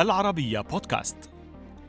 العربية 0.00 0.60
بودكاست. 0.60 1.30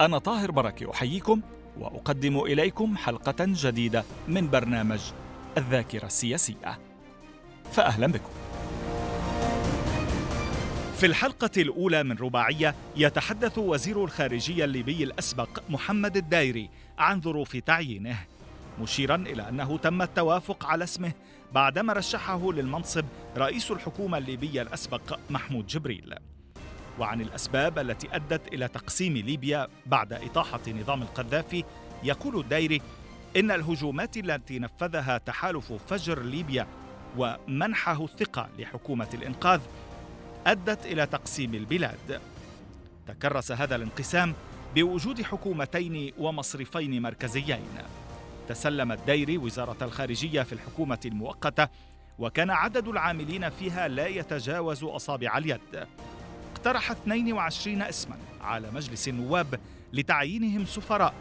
أنا 0.02 0.18
طاهر 0.18 0.52
بركة 0.52 0.92
أحييكم 0.92 1.42
وأقدم 1.80 2.40
إليكم 2.40 2.98
حلقة 2.98 3.36
جديدة 3.40 4.04
من 4.28 4.50
برنامج 4.50 5.00
الذاكرة 5.58 6.06
السياسية. 6.06 6.80
فأهلا 7.72 8.08
بكم. 8.08 8.30
في 10.98 11.06
الحلقة 11.06 11.50
الأولى 11.58 12.04
من 12.04 12.18
رباعية 12.18 12.76
يتحدث 12.96 13.58
وزير 13.58 14.04
الخارجية 14.04 14.66
الليبي 14.66 15.04
الأسبق 15.04 15.60
محمد 15.70 16.18
الدايري 16.18 16.70
عن 16.98 17.22
ظروف 17.22 17.58
تعيينه 17.58 18.18
مشيرا 18.82 19.16
إلى 19.16 19.50
أنه 19.50 19.78
تم 19.78 20.02
التوافق 20.02 20.66
على 20.66 20.84
اسمه 20.84 21.12
بعدما 21.54 21.94
رشحه 21.94 22.52
للمنصب 22.52 23.06
رئيس 23.38 23.72
الحكومة 23.72 24.18
الليبية 24.18 24.62
الأسبق 24.62 25.20
محمود 25.30 25.68
جبريل. 25.68 26.16
وعن 27.00 27.22
الأسباب 27.22 27.80
التي 27.80 28.16
أدت 28.16 28.54
إلى 28.54 28.68
تقسيم 28.68 29.14
ليبيا 29.18 29.68
بعد 29.86 30.14
إطاحة 30.14 30.60
نظام 30.68 31.02
القذافي 31.02 31.64
يقول 32.04 32.40
الدايري 32.40 32.82
إن 33.38 33.52
الهجومات 33.52 34.18
التي 34.18 34.60
نفذها 34.60 35.18
تحالف 35.18 35.74
فجر 35.74 36.22
ليبيا 36.22 36.68
ومنحه 37.18 38.04
الثقة 38.04 38.50
لحكومة 38.60 39.08
الإنقاذ 39.14 39.62
أدت 40.48 40.86
إلى 40.86 41.06
تقسيم 41.06 41.56
البلاد. 41.56 42.22
تكرس 43.08 43.52
هذا 43.52 43.76
الانقسام 43.76 44.34
بوجود 44.76 45.22
حكومتين 45.22 46.14
ومصرفين 46.18 47.02
مركزيين. 47.02 47.68
تسلم 48.50 48.92
الديري 48.92 49.38
وزارة 49.38 49.78
الخارجية 49.82 50.42
في 50.42 50.54
الحكومة 50.54 51.00
المؤقتة 51.06 51.68
وكان 52.20 52.50
عدد 52.50 52.88
العاملين 52.88 53.50
فيها 53.50 53.88
لا 53.88 54.08
يتجاوز 54.08 54.84
أصابع 54.84 55.38
اليد. 55.38 55.88
اقترح 56.62 56.92
22 56.92 57.82
اسما 57.82 58.18
على 58.42 58.72
مجلس 58.72 59.08
النواب 59.08 59.60
لتعيينهم 59.94 60.66
سفراء 60.66 61.14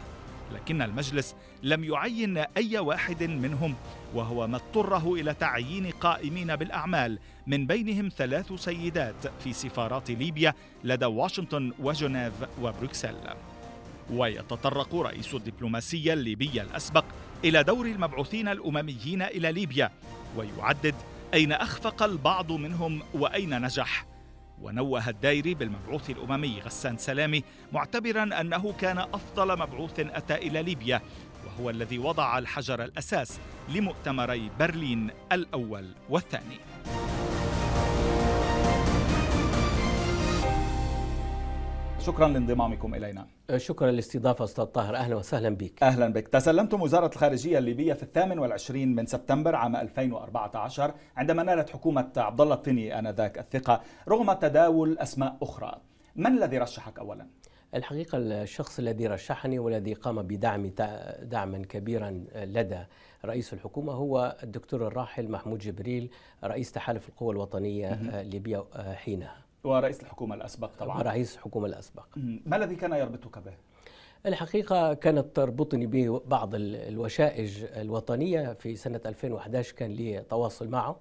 لكن 0.53 0.81
المجلس 0.81 1.35
لم 1.63 1.83
يعين 1.83 2.37
أي 2.37 2.79
واحد 2.79 3.23
منهم 3.23 3.75
وهو 4.13 4.47
ما 4.47 4.57
اضطره 4.57 5.13
إلى 5.13 5.33
تعيين 5.33 5.89
قائمين 5.89 6.55
بالأعمال 6.55 7.19
من 7.47 7.67
بينهم 7.67 8.09
ثلاث 8.17 8.53
سيدات 8.53 9.27
في 9.43 9.53
سفارات 9.53 10.11
ليبيا 10.11 10.53
لدى 10.83 11.05
واشنطن 11.05 11.71
وجنيف 11.79 12.33
وبروكسل. 12.61 13.15
ويتطرق 14.09 14.95
رئيس 14.95 15.33
الدبلوماسية 15.33 16.13
الليبيه 16.13 16.61
الأسبق 16.61 17.05
إلى 17.43 17.63
دور 17.63 17.85
المبعوثين 17.85 18.47
الأمميين 18.47 19.21
إلى 19.21 19.51
ليبيا 19.51 19.91
ويعدد 20.37 20.95
أين 21.33 21.51
أخفق 21.51 22.03
البعض 22.03 22.51
منهم 22.51 23.01
وأين 23.13 23.61
نجح. 23.61 24.10
ونوه 24.61 25.09
الدايري 25.09 25.53
بالمبعوث 25.53 26.09
الأممي 26.09 26.59
غسان 26.59 26.97
سلامي 26.97 27.43
معتبرا 27.71 28.23
أنه 28.41 28.73
كان 28.73 28.97
أفضل 28.97 29.59
مبعوث 29.59 29.99
أتى 29.99 30.35
إلى 30.35 30.63
ليبيا 30.63 31.01
وهو 31.45 31.69
الذي 31.69 31.99
وضع 31.99 32.37
الحجر 32.37 32.83
الأساس 32.83 33.39
لمؤتمري 33.69 34.51
برلين 34.59 35.09
الأول 35.31 35.85
والثاني. 36.09 36.59
شكرا 42.01 42.27
لانضمامكم 42.27 42.95
إلينا. 42.95 43.27
شكرا 43.57 43.91
للاستضافة 43.91 44.43
أستاذ 44.43 44.65
طاهر 44.65 44.95
أهلا 44.95 45.15
وسهلا 45.15 45.49
بك. 45.49 45.83
أهلا 45.83 46.07
بك، 46.13 46.27
تسلمتم 46.27 46.81
وزارة 46.81 47.07
الخارجية 47.07 47.57
الليبية 47.57 47.93
في 47.93 48.03
الثامن 48.03 48.39
والعشرين 48.39 48.95
من 48.95 49.05
سبتمبر 49.05 49.55
عام 49.55 49.75
2014 49.75 50.93
عندما 51.17 51.43
نالت 51.43 51.69
حكومة 51.69 52.11
عبد 52.17 52.41
الله 52.41 52.55
الثني 52.55 52.99
آنذاك 52.99 53.39
الثقة 53.39 53.81
رغم 54.07 54.33
تداول 54.33 54.97
أسماء 54.97 55.37
أخرى. 55.41 55.81
من 56.15 56.37
الذي 56.37 56.57
رشحك 56.57 56.99
اولا؟ 56.99 57.27
الحقيقة 57.75 58.17
الشخص 58.17 58.79
الذي 58.79 59.07
رشحني 59.07 59.59
والذي 59.59 59.93
قام 59.93 60.21
بدعم 60.21 60.71
دعما 61.21 61.57
كبيرا 61.57 62.23
لدى 62.35 62.83
رئيس 63.25 63.53
الحكومة 63.53 63.93
هو 63.93 64.37
الدكتور 64.43 64.87
الراحل 64.87 65.31
محمود 65.31 65.59
جبريل 65.59 66.09
رئيس 66.43 66.71
تحالف 66.71 67.09
القوى 67.09 67.31
الوطنية 67.31 67.93
الليبيه 67.93 68.63
حينها. 68.93 69.40
ورئيس 69.63 70.01
الحكومة 70.01 70.35
الأسبق 70.35 70.69
طبعا. 70.79 71.01
رئيس 71.01 71.35
الحكومة 71.35 71.67
الأسبق. 71.67 72.05
ما 72.45 72.55
الذي 72.57 72.75
كان 72.75 72.93
يربطك 72.93 73.37
به؟ 73.37 73.53
الحقيقة 74.25 74.93
كانت 74.93 75.35
تربطني 75.35 75.85
ببعض 75.87 76.49
الوشائج 76.55 77.63
الوطنية 77.63 78.53
في 78.53 78.75
سنة 78.75 79.01
2011 79.05 79.75
كان 79.75 79.91
لي 79.91 80.19
تواصل 80.29 80.67
معه 80.67 80.99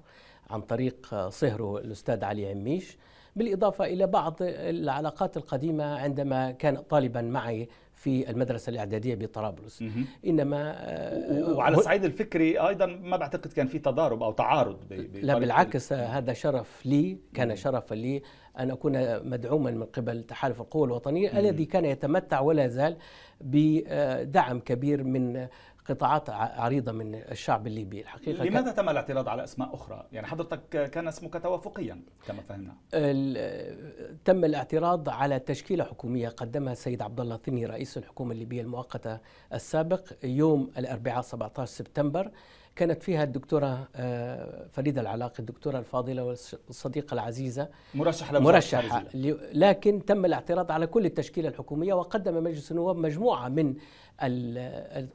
عن 0.50 0.60
طريق 0.60 1.28
صهره 1.28 1.78
الأستاذ 1.78 2.25
علي 2.25 2.50
عميش. 2.50 2.99
بالإضافة 3.37 3.84
إلى 3.84 4.06
بعض 4.06 4.37
العلاقات 4.41 5.37
القديمة 5.37 5.84
عندما 5.99 6.50
كان 6.50 6.76
طالبا 6.76 7.22
معي 7.22 7.69
في 8.00 8.31
المدرسة 8.31 8.71
الإعدادية 8.71 9.15
بطرابلس. 9.15 9.84
إنما 10.27 10.75
آه، 10.77 11.53
وعلى 11.53 11.77
الصعيد 11.77 12.05
الفكري 12.05 12.59
أيضا 12.59 12.87
ما 12.87 13.16
بعتقد 13.16 13.53
كان 13.53 13.66
في 13.66 13.78
تضارب 13.78 14.22
أو 14.22 14.33
تعارض 14.33 14.78
لا 15.22 15.38
بالعكس 15.38 15.93
هذا 15.93 16.33
شرف 16.33 16.87
لي 16.87 17.19
كان 17.34 17.56
شرفا 17.56 17.94
لي 17.94 18.22
أن 18.59 18.71
أكون 18.71 18.93
مدعوما 19.28 19.71
من 19.71 19.84
قبل 19.84 20.22
تحالف 20.22 20.61
القوى 20.61 20.87
الوطنية 20.87 21.38
الذي 21.38 21.65
كان 21.65 21.84
يتمتع 21.84 22.41
ولا 22.41 22.69
زال 22.69 22.97
بدعم 23.41 24.61
كبير 24.61 25.05
من 25.05 25.47
قطاعات 25.91 26.31
عريضة 26.31 26.93
من 26.93 27.15
الشعب 27.15 27.67
الليبي. 27.67 28.01
الحقيقة 28.01 28.45
لماذا 28.45 28.73
تم 28.73 28.89
الاعتراض 28.89 29.28
على 29.28 29.45
أسماء 29.45 29.75
أخرى؟ 29.75 30.06
يعني 30.12 30.27
حضرتك 30.27 30.91
كان 30.91 31.09
اسمك 31.09 31.43
توافقيا 31.43 32.03
كما 32.27 32.43
فهمنا. 32.43 32.75
تم 34.25 34.45
الاعتراض 34.45 35.09
على 35.09 35.39
تشكيلة 35.39 35.84
حكومية 35.84 36.29
قدمها 36.29 36.73
السيد 36.73 37.03
عبد 37.03 37.21
الله 37.21 37.37
ثني 37.37 37.67
رئيس 37.67 37.99
الحكومة 37.99 38.33
الليبية 38.33 38.62
المؤقتة 38.62 39.19
السابق 39.55 40.03
يوم 40.25 40.71
الأربعاء 40.79 41.21
17 41.23 41.73
سبتمبر. 41.73 42.31
كانت 42.76 43.03
فيها 43.03 43.22
الدكتورة 43.25 43.88
آه، 43.97 44.66
فريدة 44.72 45.00
العلاقي 45.00 45.38
الدكتورة 45.38 45.78
الفاضلة 45.78 46.25
والصديقة 46.25 47.14
العزيزة. 47.14 47.69
مرشحة 47.94 48.38
مرشحة 48.38 49.04
لكن 49.53 50.04
تم 50.04 50.25
الاعتراض 50.25 50.72
على 50.72 50.86
كل 50.86 51.06
التشكيلة 51.06 51.48
الحكومية 51.48 51.94
وقدم 51.94 52.44
مجلس 52.44 52.70
النواب 52.70 52.97
مجموعة 52.97 53.48
من 53.48 53.75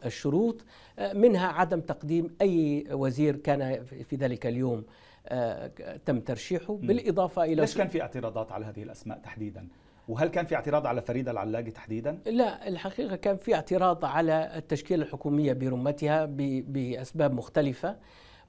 الشروط 0.06 0.66
آه، 1.00 1.14
منها 1.14 1.48
عدم 1.48 1.82
تقديم 1.82 2.36
أي 2.42 2.88
وزير 2.92 3.36
كان 3.36 3.86
في 3.86 4.16
ذلك 4.16 4.46
اليوم 4.46 4.84
آه، 5.28 5.72
تم 6.06 6.20
ترشيحه. 6.20 6.74
بالإضافة 6.74 7.44
إلى 7.44 7.56
ليش 7.56 7.78
كان 7.78 7.88
في 7.88 8.02
اعتراضات 8.02 8.52
على 8.52 8.66
هذه 8.66 8.84
الأسماء 8.84 9.20
تحديداً؟ 9.20 9.68
وهل 10.08 10.28
كان 10.28 10.46
في 10.46 10.56
اعتراض 10.56 10.88
على 10.88 11.02
فريدة 11.02 11.32
العلاقي 11.32 11.72
تحديدا؟ 11.72 12.20
لا 12.26 12.68
الحقيقة 12.68 13.16
كان 13.16 13.38
في 13.38 13.56
اعتراض 13.56 14.06
على 14.06 14.52
التشكيلة 14.56 15.04
الحكومية 15.04 15.54
برمتها 15.54 16.26
بأسباب 16.68 17.34
مختلفة 17.34 17.96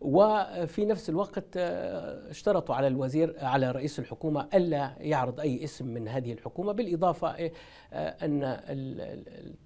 وفي 0.00 0.84
نفس 0.84 1.10
الوقت 1.10 1.44
آه، 1.56 2.30
اشترطوا 2.30 2.74
على 2.74 2.86
الوزير 2.86 3.34
على 3.40 3.70
رئيس 3.70 3.98
الحكومة 3.98 4.48
ألا 4.54 4.94
يعرض 5.00 5.40
أي 5.40 5.64
اسم 5.64 5.86
من 5.86 6.08
هذه 6.08 6.32
الحكومة 6.32 6.72
بالإضافة 6.72 7.28
آه، 7.28 7.52
أن 7.92 8.60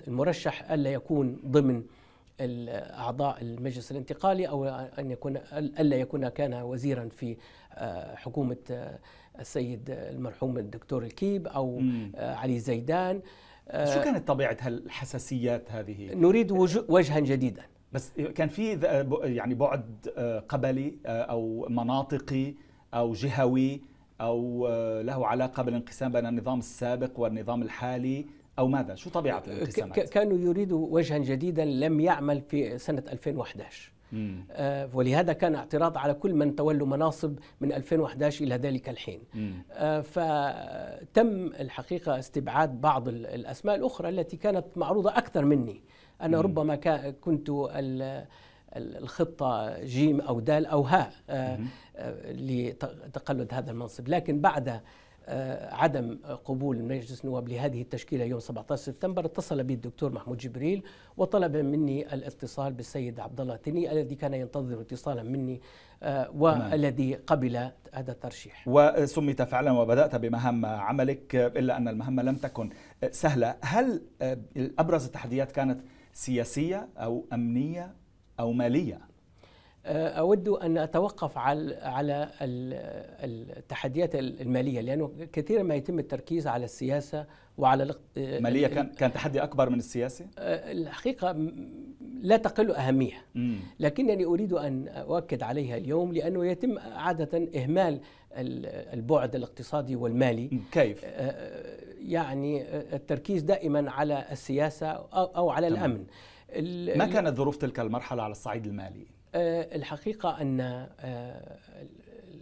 المرشح 0.08 0.70
ألا 0.70 0.92
يكون 0.92 1.40
ضمن 1.46 1.82
اعضاء 2.40 3.42
المجلس 3.42 3.90
الانتقالي 3.90 4.48
أو 4.48 4.64
أن 4.98 5.10
يكون 5.10 5.36
ألا 5.52 5.96
يكون 5.96 6.28
كان 6.28 6.54
وزيرا 6.54 7.08
في 7.08 7.36
آه، 7.74 8.14
حكومة 8.14 8.56
السيد 9.40 9.90
المرحوم 9.90 10.58
الدكتور 10.58 11.02
الكيب 11.02 11.46
أو 11.46 11.78
مم. 11.78 12.12
آه، 12.16 12.34
علي 12.34 12.58
زيدان 12.58 13.20
شو 13.70 14.00
آه، 14.00 14.04
كانت 14.04 14.28
طبيعة 14.28 14.56
هالحساسيات 14.60 15.72
هذه؟ 15.72 16.14
نريد 16.14 16.52
وجها 16.88 17.20
جديدا 17.20 17.62
بس 17.92 18.12
كان 18.34 18.48
في 18.48 18.72
يعني 19.22 19.54
بعد 19.54 20.12
آه، 20.16 20.38
قبلي 20.38 20.94
أو 21.06 21.66
مناطقي 21.68 22.54
أو 22.94 23.12
جهوي 23.12 23.80
أو 24.20 24.68
له 25.00 25.26
علاقة 25.26 25.62
بالانقسام 25.62 26.12
بين 26.12 26.26
النظام 26.26 26.58
السابق 26.58 27.20
والنظام 27.20 27.62
الحالي 27.62 28.26
أو 28.58 28.68
ماذا؟ 28.68 28.94
شو 28.94 29.10
طبيعة 29.10 29.42
الانقسامات؟ 29.46 30.08
كانوا 30.08 30.38
يريدوا 30.38 30.86
وجها 30.90 31.18
جديدا 31.18 31.64
لم 31.64 32.00
يعمل 32.00 32.40
في 32.40 32.78
سنة 32.78 33.02
2011 33.12 33.92
آه 34.50 34.88
ولهذا 34.94 35.32
كان 35.32 35.54
اعتراض 35.54 35.98
على 35.98 36.14
كل 36.14 36.34
من 36.34 36.56
تولوا 36.56 36.86
مناصب 36.86 37.38
من 37.60 37.72
2011 37.72 38.44
إلى 38.44 38.54
ذلك 38.54 38.88
الحين. 38.88 39.20
آه 39.72 40.00
فتم 40.00 41.46
الحقيقة 41.46 42.18
استبعاد 42.18 42.80
بعض 42.80 43.08
الأسماء 43.08 43.76
الأخرى 43.76 44.08
التي 44.08 44.36
كانت 44.36 44.64
معروضة 44.76 45.10
أكثر 45.10 45.44
مني. 45.44 45.82
أنا 46.20 46.36
مم. 46.36 46.42
ربما 46.42 46.76
كنت 47.20 47.50
الخطة 48.76 49.80
جيم 49.84 50.20
أو 50.20 50.40
دال 50.40 50.66
أو 50.66 50.82
هاء 50.82 51.12
آه، 51.30 51.58
لتقلد 52.32 53.54
هذا 53.54 53.70
المنصب. 53.70 54.08
لكن 54.08 54.40
بعد 54.40 54.80
عدم 55.72 56.18
قبول 56.44 56.84
مجلس 56.84 57.24
النواب 57.24 57.48
لهذه 57.48 57.82
التشكيلة 57.82 58.24
يوم 58.24 58.40
17 58.40 58.82
سبتمبر 58.82 59.24
اتصل 59.24 59.64
بي 59.64 59.74
الدكتور 59.74 60.12
محمود 60.12 60.38
جبريل 60.38 60.82
وطلب 61.16 61.56
مني 61.56 62.14
الاتصال 62.14 62.72
بالسيد 62.72 63.20
عبد 63.20 63.40
الله 63.40 63.56
تني 63.56 63.92
الذي 63.92 64.14
كان 64.14 64.34
ينتظر 64.34 64.80
اتصالا 64.80 65.22
مني 65.22 65.60
والذي 66.34 67.14
قبل 67.14 67.70
هذا 67.92 68.12
الترشيح. 68.12 68.64
وسميت 68.66 69.42
فعلا 69.42 69.72
وبدأت 69.72 70.16
بمهام 70.16 70.66
عملك 70.66 71.34
إلا 71.34 71.76
أن 71.76 71.88
المهمه 71.88 72.22
لم 72.22 72.36
تكن 72.36 72.70
سهلة. 73.10 73.56
هل 73.60 74.02
أبرز 74.78 75.04
التحديات 75.04 75.52
كانت 75.52 75.80
سياسية 76.12 76.88
أو 76.96 77.26
أمنية 77.32 77.94
أو 78.40 78.52
مالية؟ 78.52 79.09
أود 79.86 80.48
أن 80.48 80.78
أتوقف 80.78 81.38
على 81.38 81.78
على 81.82 82.28
التحديات 83.56 84.14
المالية 84.14 84.80
لأنه 84.80 85.12
كثيرا 85.32 85.62
ما 85.62 85.74
يتم 85.74 85.98
التركيز 85.98 86.46
على 86.46 86.64
السياسة 86.64 87.26
وعلى 87.58 87.94
المالية 88.16 88.66
كان 88.66 88.86
كان 88.86 89.12
تحدي 89.12 89.42
أكبر 89.42 89.70
من 89.70 89.78
السياسة؟ 89.78 90.26
الحقيقة 90.38 91.36
لا 92.20 92.36
تقل 92.36 92.70
أهمية 92.70 93.26
لكنني 93.80 94.24
أريد 94.24 94.52
أن 94.52 94.88
أؤكد 94.88 95.42
عليها 95.42 95.76
اليوم 95.76 96.12
لأنه 96.12 96.46
يتم 96.46 96.78
عادة 96.78 97.48
إهمال 97.56 98.00
البعد 98.32 99.34
الاقتصادي 99.34 99.96
والمالي 99.96 100.60
كيف؟ 100.72 101.04
يعني 102.00 102.62
التركيز 102.94 103.42
دائما 103.42 103.90
على 103.90 104.24
السياسة 104.32 104.86
أو 104.86 105.50
على. 105.50 105.68
الأمن 105.68 106.04
ما 106.98 107.06
كانت 107.06 107.36
ظروف 107.36 107.56
تلك 107.56 107.80
المرحلة 107.80 108.22
على 108.22 108.32
الصعيد 108.32 108.66
المالي؟ 108.66 109.06
آه، 109.34 109.76
الحقيقة 109.76 110.40
أن 110.40 110.60
آه، 110.60 111.58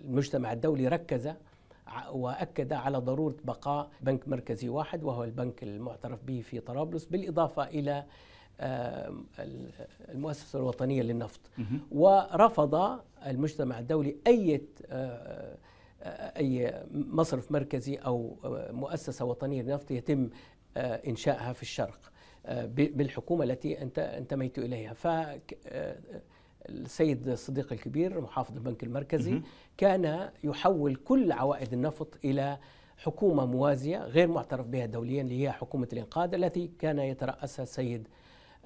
المجتمع 0.05 0.53
الدولي 0.53 0.89
ركز 0.89 1.31
وأكد 2.13 2.73
على 2.73 2.99
ضرورة 2.99 3.35
بقاء 3.45 3.91
بنك 4.01 4.29
مركزي 4.29 4.69
واحد 4.69 5.05
وهو 5.05 5.25
البنك 5.25 5.63
المعترف 5.63 6.25
به 6.25 6.41
في 6.41 6.61
طرابلس 6.61 7.05
بالإضافة 7.05 7.65
إلى 7.65 8.05
آه، 8.61 9.15
المؤسسة 10.09 10.59
الوطنية 10.59 11.03
للنفط. 11.03 11.41
ورفض 11.91 13.01
المجتمع 13.27 13.79
الدولي 13.79 14.17
أي 14.27 14.61
أي 16.37 16.83
مصرف 16.93 17.53
مركزي 17.53 17.95
أو 17.95 18.37
مؤسسة 18.71 19.25
وطنية 19.25 19.63
للنفط 19.63 19.91
يتم 19.91 20.31
انشائها 20.77 21.53
في 21.53 21.63
الشرق 21.63 22.13
بالحكومة 22.75 23.45
التي 23.45 23.83
انت 23.83 23.99
أنتميت 23.99 24.59
إليها. 24.59 24.93
ف 24.93 25.07
السيد 26.69 27.29
الصديق 27.29 27.73
الكبير 27.73 28.21
محافظ 28.21 28.57
البنك 28.57 28.83
المركزي 28.85 29.43
كان 29.77 30.31
يحول 30.45 30.95
كل 30.95 31.33
عوائد 31.33 31.73
النفط 31.73 32.19
إلى 32.25 32.59
حكومة 32.99 33.47
موازية 33.47 33.99
غير 33.99 34.29
معترف 34.29 34.67
بها 34.67 34.87
دوليا 34.87 35.23
اللي 35.23 35.43
هي 35.43 35.53
حكومة 35.53 35.89
الإنقاذ 35.93 36.35
التي 36.35 36.71
كان 36.79 36.99
يترأسها 36.99 37.63
السيد 37.63 38.09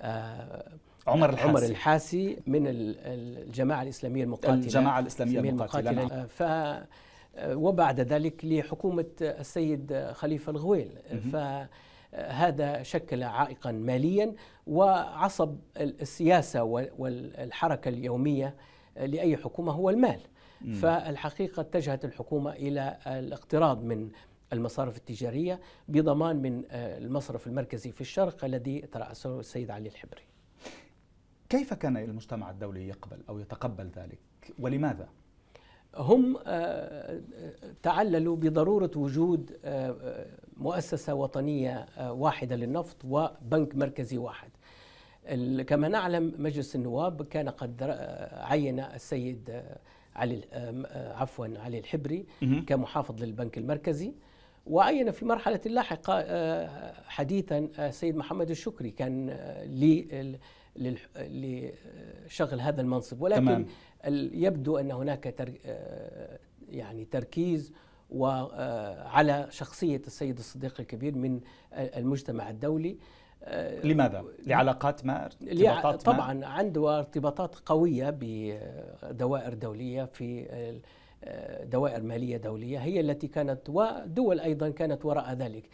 آه 0.00 0.72
عمر 1.06 1.31
الحاسي. 1.31 1.49
عمر 1.49 1.62
الحاسي 1.62 2.38
من 2.46 2.62
الجماعة 2.66 3.82
الإسلامية 3.82 4.25
المقاتلة. 4.25 4.54
الجماعة 4.54 4.99
الإسلامية 4.99 5.50
المقاتلة, 5.50 5.90
المقاتلة. 5.90 6.16
نعم. 6.16 6.26
ف 6.26 6.43
وبعد 7.56 8.00
ذلك 8.00 8.44
لحكومة 8.44 9.06
السيد 9.20 10.10
خليفة 10.12 10.50
الغويل. 10.50 10.88
ف 11.32 11.37
هذا 12.14 12.82
شكل 12.82 13.23
عائقا 13.23 13.73
ماليا 13.73 14.35
وعصب 14.67 15.59
السياسة 15.76 16.62
والحركة 16.99 17.88
اليومية 17.88 18.56
لأي 18.97 19.37
حكومة 19.37 19.73
هو 19.73 19.91
المال 19.91 20.20
فالحقيقة 20.82 21.61
اتجهت 21.61 22.05
الحكومة 22.05 22.53
إلى 22.53 22.99
الاقتراض 23.06 23.85
من 23.85 24.11
المصارف 24.53 24.97
التجارية 24.97 25.61
بضمان 25.88 26.37
من 26.37 26.64
المصرف 26.70 27.47
المركزي 27.47 27.93
في 27.93 28.00
الشرق 28.00 28.44
الذي 28.44 28.81
ترأسه 28.81 29.41
السيد 29.41 29.70
علي 29.70 29.88
الحبري. 29.88 30.23
كيف 31.49 31.75
كان 31.75 31.97
المجتمع 31.97 32.50
الدولي 32.50 32.88
يقبل 32.88 33.23
أو 33.29 33.38
يتقبل 33.38 33.91
ذلك 33.97 34.19
ولماذا؟ 34.59 35.09
هم 35.97 36.37
آه، 36.47 37.20
تعللوا 37.82 38.37
بضرورة 38.37 38.91
وجود 38.97 39.59
آه، 40.58 40.62
مؤسسة 40.62 41.14
وطنية 41.14 41.87
آه، 41.99 42.12
واحدة 42.12 42.56
للنفط 42.56 42.96
وبنك 43.04 43.76
مركزي 43.76 44.19
واحد. 44.19 44.50
كما 45.66 45.88
نعلم 45.88 46.34
مجلس 46.38 46.76
النواب 46.76 47.22
كان 47.22 47.49
قد 47.49 47.82
عين 48.32 48.81
السيد 48.81 49.62
علي 50.16 50.40
عفوا 51.14 51.46
علي 51.58 51.78
الحبري 51.78 52.26
كمحافظ 52.66 53.22
للبنك 53.22 53.58
المركزي 53.58 54.12
وعين 54.66 55.10
في 55.10 55.25
مرحلة 55.25 55.60
لاحقة 55.66 56.22
حديثا 57.08 57.69
السيد 57.78 58.16
محمد 58.16 58.50
الشكري 58.50 58.90
كان 58.90 59.37
لشغل 61.16 62.60
هذا 62.60 62.81
المنصب 62.81 63.22
ولكن 63.22 63.44
تمام. 63.44 63.66
يبدو 64.32 64.78
أن 64.78 64.90
هناك 64.90 65.34
آه، 65.66 66.38
يعني 66.69 67.04
تركيز 67.04 67.72
وعلى 68.14 69.32
آه، 69.32 69.50
شخصية 69.50 70.03
السيد 70.06 70.38
الصديق 70.38 70.81
الكبير 70.81 71.14
من 71.14 71.41
المجتمع 71.73 72.50
الدولي 72.50 72.97
آه، 73.44 73.87
لماذا؟ 73.87 74.25
لعلاقات 74.47 75.06
ما؟ 75.06 75.25
ارتباطات 75.25 76.03
طبعا 76.03 76.35
ما؟ 76.35 76.47
عنده 76.47 76.99
ارتباطات 76.99 77.55
قوية 77.67 78.17
بدوائر 78.20 79.55
دولية 79.55 80.05
في 80.05 80.47
دوائر 81.64 82.03
مالية 82.03 82.37
دولية 82.37 82.79
هي 82.79 83.00
التي 83.00 83.29
كانت 83.29 83.61
ودول 83.69 84.41
أيضا 84.41 84.70
كانت 84.70 85.05
وراء 85.05 85.32
ذلك. 85.32 85.64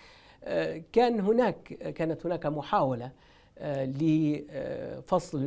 كان 0.92 1.20
هناك 1.20 1.62
كانت 1.96 2.26
هناك 2.26 2.46
محاولة 2.46 3.10
لفصل 3.60 5.38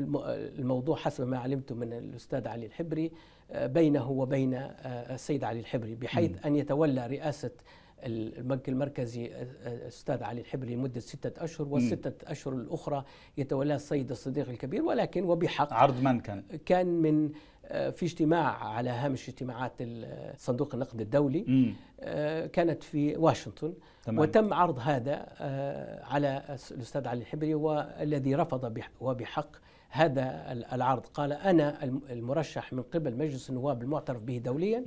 الموضوع 0.60 0.96
حسب 0.96 1.28
ما 1.28 1.38
علمت 1.38 1.74
من 1.74 1.94
الأستاذ 1.94 2.48
علي 2.48 2.66
الحبري 2.66 3.12
بينه 3.56 4.12
وبين 4.12 4.54
السيد 4.86 5.44
علي 5.44 5.60
الحبري 5.60 5.96
بحيث 5.96 6.46
أن 6.46 6.56
يتولى 6.56 7.08
رئاسة 7.08 7.52
البنك 8.04 8.70
المركزي 8.70 9.32
الاستاذ 9.66 10.24
علي 10.24 10.42
الحبري 10.42 10.76
لمدة 10.76 11.00
ستة 11.00 11.44
أشهر 11.44 11.68
والستة 11.68 12.32
أشهر 12.32 12.54
الأخرى 12.54 13.04
يتولاها 13.38 13.76
السيد 13.76 14.12
الصديق 14.12 14.50
الكبير 14.50 14.84
ولكن 14.84 15.24
وبحق 15.24 15.74
عرض 15.74 16.02
من 16.02 16.20
كان؟ 16.20 16.44
كان 16.66 16.88
من 16.88 17.32
في 17.72 18.06
اجتماع 18.06 18.64
على 18.64 18.90
هامش 18.90 19.30
اجتماعات 19.30 19.74
صندوق 20.38 20.74
النقد 20.74 21.02
الدولي 21.02 21.44
مم. 21.48 21.74
كانت 22.48 22.84
في 22.84 23.18
واشنطن 23.18 23.74
تمام. 24.06 24.20
وتم 24.20 24.54
عرض 24.54 24.80
هذا 24.80 25.26
آه، 25.40 26.06
على 26.06 26.44
الأستاذ 26.72 27.08
علي 27.08 27.22
الحبري 27.22 27.56
والذي 27.56 28.36
رفض 28.36 28.82
وبحق 29.02 29.52
هذا 29.92 30.52
العرض 30.74 31.06
قال 31.06 31.34
أنا 31.34 31.84
المرشح 32.10 32.74
من 32.74 32.82
قبل 32.82 33.18
مجلس 33.18 33.50
النواب 33.50 33.82
المعترف 33.82 34.22
به 34.22 34.38
دوليا. 34.38 34.84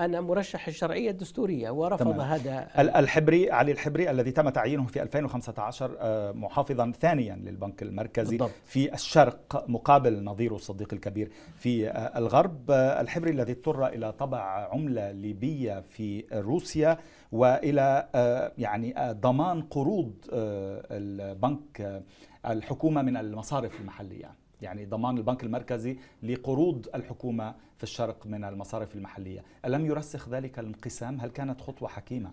أنا 0.00 0.20
مرشح 0.20 0.68
الشرعية 0.68 1.10
الدستورية 1.10 1.70
ورفض 1.70 2.12
تمام. 2.12 2.20
هذا 2.20 2.68
الحبري 2.98 3.50
علي 3.50 3.72
الحبري 3.72 4.10
الذي 4.10 4.30
تم 4.30 4.48
تعيينه 4.48 4.86
في 4.86 5.02
2015 5.02 5.96
آه، 6.00 6.32
محافظا 6.32 6.92
ثانيا 7.00 7.36
للبنك 7.36 7.82
المركزي 7.82 8.36
بالضبط. 8.36 8.54
في 8.64 8.94
الشرق 8.94 9.64
مقابل 9.68 10.24
نظيره 10.24 10.54
الصديق 10.54 10.88
الكبير 10.92 11.30
في 11.58 11.88
آه، 11.88 12.18
الغرب 12.18 12.70
الحبري 12.70 13.30
الذي 13.30 13.52
اضطر 13.52 13.86
إلى 13.86 14.12
طبع 14.12 14.68
عملة 14.72 15.10
ليبية 15.12 15.80
في 15.80 16.24
روسيا 16.32 16.98
وإلى 17.32 18.08
آه، 18.14 18.52
يعني 18.58 18.98
آه، 18.98 19.12
ضمان 19.12 19.62
قروض 19.62 20.12
آه، 20.32 20.82
البنك 20.90 22.02
الحكومة 22.46 23.02
من 23.02 23.16
المصارف 23.16 23.80
المحلية. 23.80 24.34
يعني 24.62 24.84
ضمان 24.84 25.16
البنك 25.18 25.44
المركزي 25.44 25.96
لقروض 26.22 26.88
الحكومة 26.94 27.54
في 27.76 27.82
الشرق 27.82 28.26
من 28.26 28.44
المصارف 28.44 28.94
المحلية. 28.94 29.42
ألم 29.64 29.86
يرسخ 29.86 30.28
ذلك 30.28 30.58
الانقسام؟ 30.58 31.20
هل 31.20 31.30
كانت 31.30 31.60
خطوة 31.60 31.88
حكيمة؟ 31.88 32.30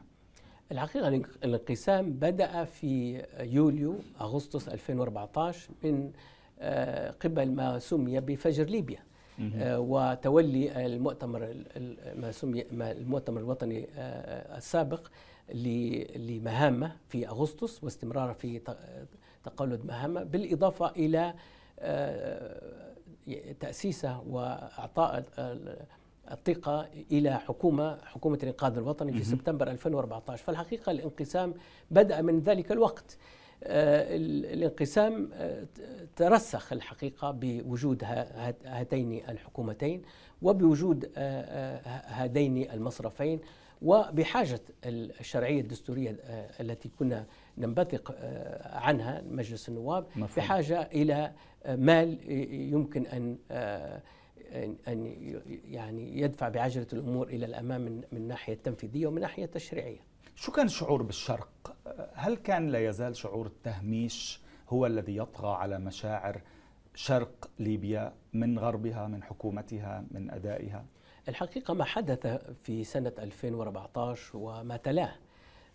الحقيقة 0.72 1.08
الانقسام 1.44 2.12
بدأ 2.12 2.64
في 2.64 3.24
يوليو 3.40 3.96
أغسطس 4.22 4.70
2014 4.70 5.70
من 5.84 6.12
قبل 7.24 7.52
ما 7.52 7.80
سمي 7.80 8.20
بفجر 8.20 8.64
ليبيا. 8.64 9.00
وتولي 9.64 10.86
المؤتمر 10.86 11.56
ما 12.16 12.32
سمي 12.32 12.66
المؤتمر 12.72 13.42
الوطني 13.42 13.88
آه، 13.98 14.58
السابق 14.58 15.08
لمهامة 16.16 16.96
في 17.10 17.28
أغسطس 17.28 17.84
واستمراره 17.84 18.34
في 18.34 18.62
تقلد 19.44 19.86
مهامة 19.86 20.24
بالإضافة 20.24 20.90
إلى 20.90 21.34
آه، 21.80 22.94
تأسيسه 23.60 24.22
وإعطاء 24.30 25.24
الثقة 26.32 26.88
إلى 27.12 27.40
حكومة 27.40 27.98
حكومة 28.06 28.40
الإنقاذ 28.44 28.78
الوطني 28.78 29.14
في 29.14 29.24
سبتمبر 29.24 29.72
2014 29.72 30.44
فالحقيقة 30.44 30.92
الانقسام 30.92 31.54
بدأ 31.92 32.22
من 32.22 32.40
ذلك 32.40 32.72
الوقت. 32.72 33.18
آه، 33.18 33.43
الانقسام 33.66 35.30
آه، 35.34 35.66
ترسخ 36.16 36.74
الحقيقة 36.74 37.32
بوجود 37.32 38.04
هاتين 38.66 39.30
الحكومتين 39.30 40.02
وبوجود 40.42 41.12
آه، 41.18 41.78
هذين 42.06 42.72
المصرفين 42.72 43.40
وبحاجة 43.82 44.62
الشرعية 44.86 45.62
الدستورية 45.62 46.18
التي 46.60 46.90
كنا 47.00 47.26
ننبثق 47.58 48.16
عنها 48.66 49.22
مجلس 49.30 49.70
النواب 49.70 50.06
مفهوم. 50.16 50.28
بحاجة 50.38 50.82
إلى 50.82 51.32
مال 51.68 52.32
يمكن 52.74 53.06
أن 53.06 53.38
أن 54.88 55.16
يعني 55.72 56.22
يدفع 56.22 56.50
بعجلة 56.50 56.88
الأمور 56.94 57.28
إلى 57.28 57.46
الأمام 57.46 57.82
من 57.82 58.04
الناحية 58.14 58.54
التنفيذية 58.54 59.08
ومن 59.08 59.18
الناحية 59.18 59.46
التشريعية 59.46 60.13
شو 60.36 60.52
كان 60.52 60.66
الشعور 60.66 61.04
بالشرق؟ 61.04 61.76
هل 62.14 62.36
كان 62.36 62.70
لا 62.70 62.90
يزال 62.90 63.16
شعور 63.16 63.46
التهميش 63.46 64.42
هو 64.70 64.86
الذي 64.86 65.18
يطغى 65.18 65.56
على 65.56 65.80
مشاعر 65.80 66.42
شرق 66.96 67.50
ليبيا 67.60 68.14
من 68.34 68.60
غربها 68.60 69.08
من 69.08 69.24
حكومتها 69.24 70.06
من 70.12 70.32
أدائها؟ 70.32 70.86
الحقيقة 71.30 71.74
ما 71.74 71.84
حدث 71.84 72.28
في 72.64 72.84
سنة 72.84 73.14
2014 73.20 74.38
وما 74.38 74.78
تلاه 74.78 75.16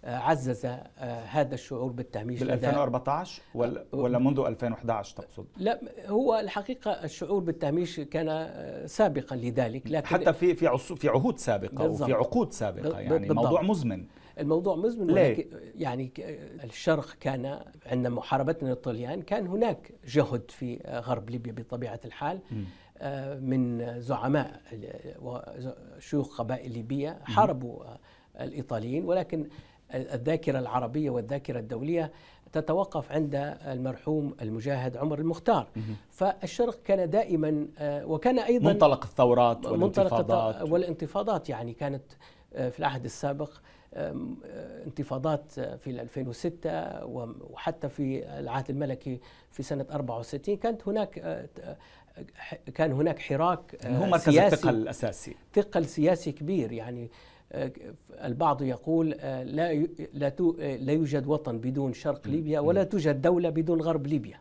عزز 0.04 0.66
آه، 0.66 0.80
هذا 1.24 1.54
الشعور 1.54 1.92
بالتهميش 1.92 2.40
بال 2.40 2.50
2014 2.50 3.42
ولا 3.54 3.84
آه، 3.94 3.96
ولا 3.96 4.18
منذ 4.18 4.40
2011 4.40 5.16
تقصد؟ 5.16 5.46
لا 5.56 5.80
هو 6.06 6.38
الحقيقة 6.38 6.90
الشعور 6.90 7.40
بالتهميش 7.40 8.00
كان 8.00 8.28
آه، 8.28 8.86
سابقا 8.86 9.36
لذلك 9.36 9.82
لكن 9.86 10.06
حتى 10.06 10.32
في 10.32 10.54
في 10.54 10.78
في 10.96 11.08
عهود 11.08 11.38
سابقة 11.38 11.86
بالضبط. 11.86 12.02
وفي 12.02 12.12
عقود 12.12 12.52
سابقة 12.52 13.00
يعني 13.00 13.18
بالضبط. 13.18 13.36
موضوع 13.36 13.62
مزمن 13.62 14.06
الموضوع 14.38 14.76
مزمن 14.76 15.10
ولكن 15.10 15.46
يعني 15.74 16.12
الشرق 16.64 17.12
كان 17.20 17.60
عند 17.86 18.06
محاربتنا 18.06 18.68
للطليان 18.68 19.22
كان 19.22 19.46
هناك 19.46 19.92
جهد 20.06 20.50
في 20.50 20.80
غرب 21.06 21.30
ليبيا 21.30 21.52
بطبيعة 21.52 22.00
الحال 22.04 22.40
م. 22.50 22.64
من 23.40 23.94
زعماء 24.00 24.60
وشيوخ 25.22 26.38
قبائل 26.38 26.72
ليبية 26.72 27.18
حاربوا 27.22 27.84
الإيطاليين 28.40 29.04
ولكن 29.04 29.48
الذاكرة 29.94 30.58
العربية 30.58 31.10
والذاكرة 31.10 31.58
الدولية 31.58 32.12
تتوقف 32.52 33.12
عند 33.12 33.56
المرحوم 33.66 34.34
المجاهد 34.42 34.96
عمر 34.96 35.18
المختار. 35.18 35.68
فالشرق 36.10 36.82
كان 36.84 37.10
دائما 37.10 37.68
آه، 37.78 38.06
وكان 38.06 38.38
أيضا 38.38 38.72
منطلق 38.72 39.04
الثورات 39.04 39.66
والانتفاضات. 39.66 40.70
والانتفاضات 40.70 41.48
يعني 41.48 41.72
كانت 41.72 42.02
آه، 42.54 42.68
في 42.68 42.78
العهد 42.78 43.04
السابق 43.04 43.50
آه، 43.50 43.60
انتفاضات 44.86 45.52
في 45.52 45.90
2006 45.90 47.06
وحتى 47.50 47.88
في 47.88 48.38
العهد 48.38 48.70
الملكي 48.70 49.20
في 49.50 49.62
سنة 49.62 49.86
64 49.92 50.56
كانت 50.56 50.88
هناك 50.88 51.46
كان 52.74 52.92
هناك 52.92 53.18
حراك 53.18 53.86
هو 53.86 54.06
مركز 54.06 54.38
الثقل 54.38 54.74
الأساسي. 54.74 55.36
ثقل 55.54 55.84
سياسي 55.84 56.32
كبير 56.32 56.72
يعني 56.72 57.10
البعض 58.24 58.62
يقول 58.62 59.10
لا 59.10 59.74
لا 60.12 60.32
لا 60.58 60.92
يوجد 60.92 61.26
وطن 61.26 61.58
بدون 61.58 61.92
شرق 61.92 62.28
ليبيا 62.28 62.60
ولا 62.60 62.84
توجد 62.84 63.22
دولة 63.22 63.50
بدون 63.50 63.80
غرب 63.80 64.06
ليبيا. 64.06 64.40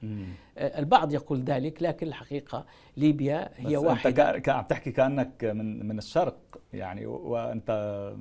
البعض 0.58 1.13
يقول 1.13 1.42
ذلك 1.42 1.84
لكن 1.84 2.08
الحقيقة 2.08 2.66
ليبيا 2.98 3.50
هي 3.56 3.77
واحدة. 3.77 4.36
أنت 4.36 4.50
عم 4.50 4.63
تحكي 4.63 4.92
كأنك 4.92 5.44
من 5.44 5.88
من 5.88 5.98
الشرق 5.98 6.62
يعني 6.74 7.06
وأنت 7.06 8.13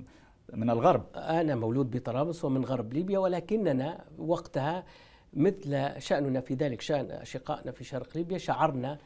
من 0.55 0.71
الغرب. 0.71 1.05
أنا 1.17 1.55
مولود 1.55 1.91
بطرابلس 1.91 2.45
ومن 2.45 2.65
غرب 2.65 2.93
ليبيا 2.93 3.19
ولكننا 3.19 4.05
وقتها 4.19 4.85
مثل 5.33 6.00
شأننا 6.00 6.41
في 6.41 6.55
ذلك 6.55 6.81
شأن 6.81 7.11
أشقائنا 7.11 7.73
في 7.73 7.85
شرق 7.85 8.17
ليبيا 8.17 8.38
شعرنا 8.38 8.99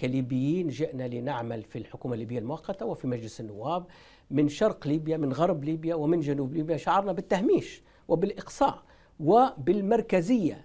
كليبيين 0.00 0.68
جئنا 0.68 1.08
لنعمل 1.08 1.62
في 1.62 1.78
الحكومة 1.78 2.14
الليبية 2.14 2.38
المؤقتة 2.38 2.86
وفي 2.86 3.06
مجلس 3.06 3.40
النواب 3.40 3.84
من 4.30 4.48
شرق 4.48 4.86
ليبيا 4.86 5.16
من 5.16 5.32
غرب 5.32 5.64
ليبيا 5.64 5.94
ومن 5.94 6.20
جنوب 6.20 6.54
ليبيا. 6.54 6.76
شعرنا 6.76 7.12
بالتهميش 7.12 7.82
وبالإقصاء 8.08 8.82
وبالمركزية 9.20 10.64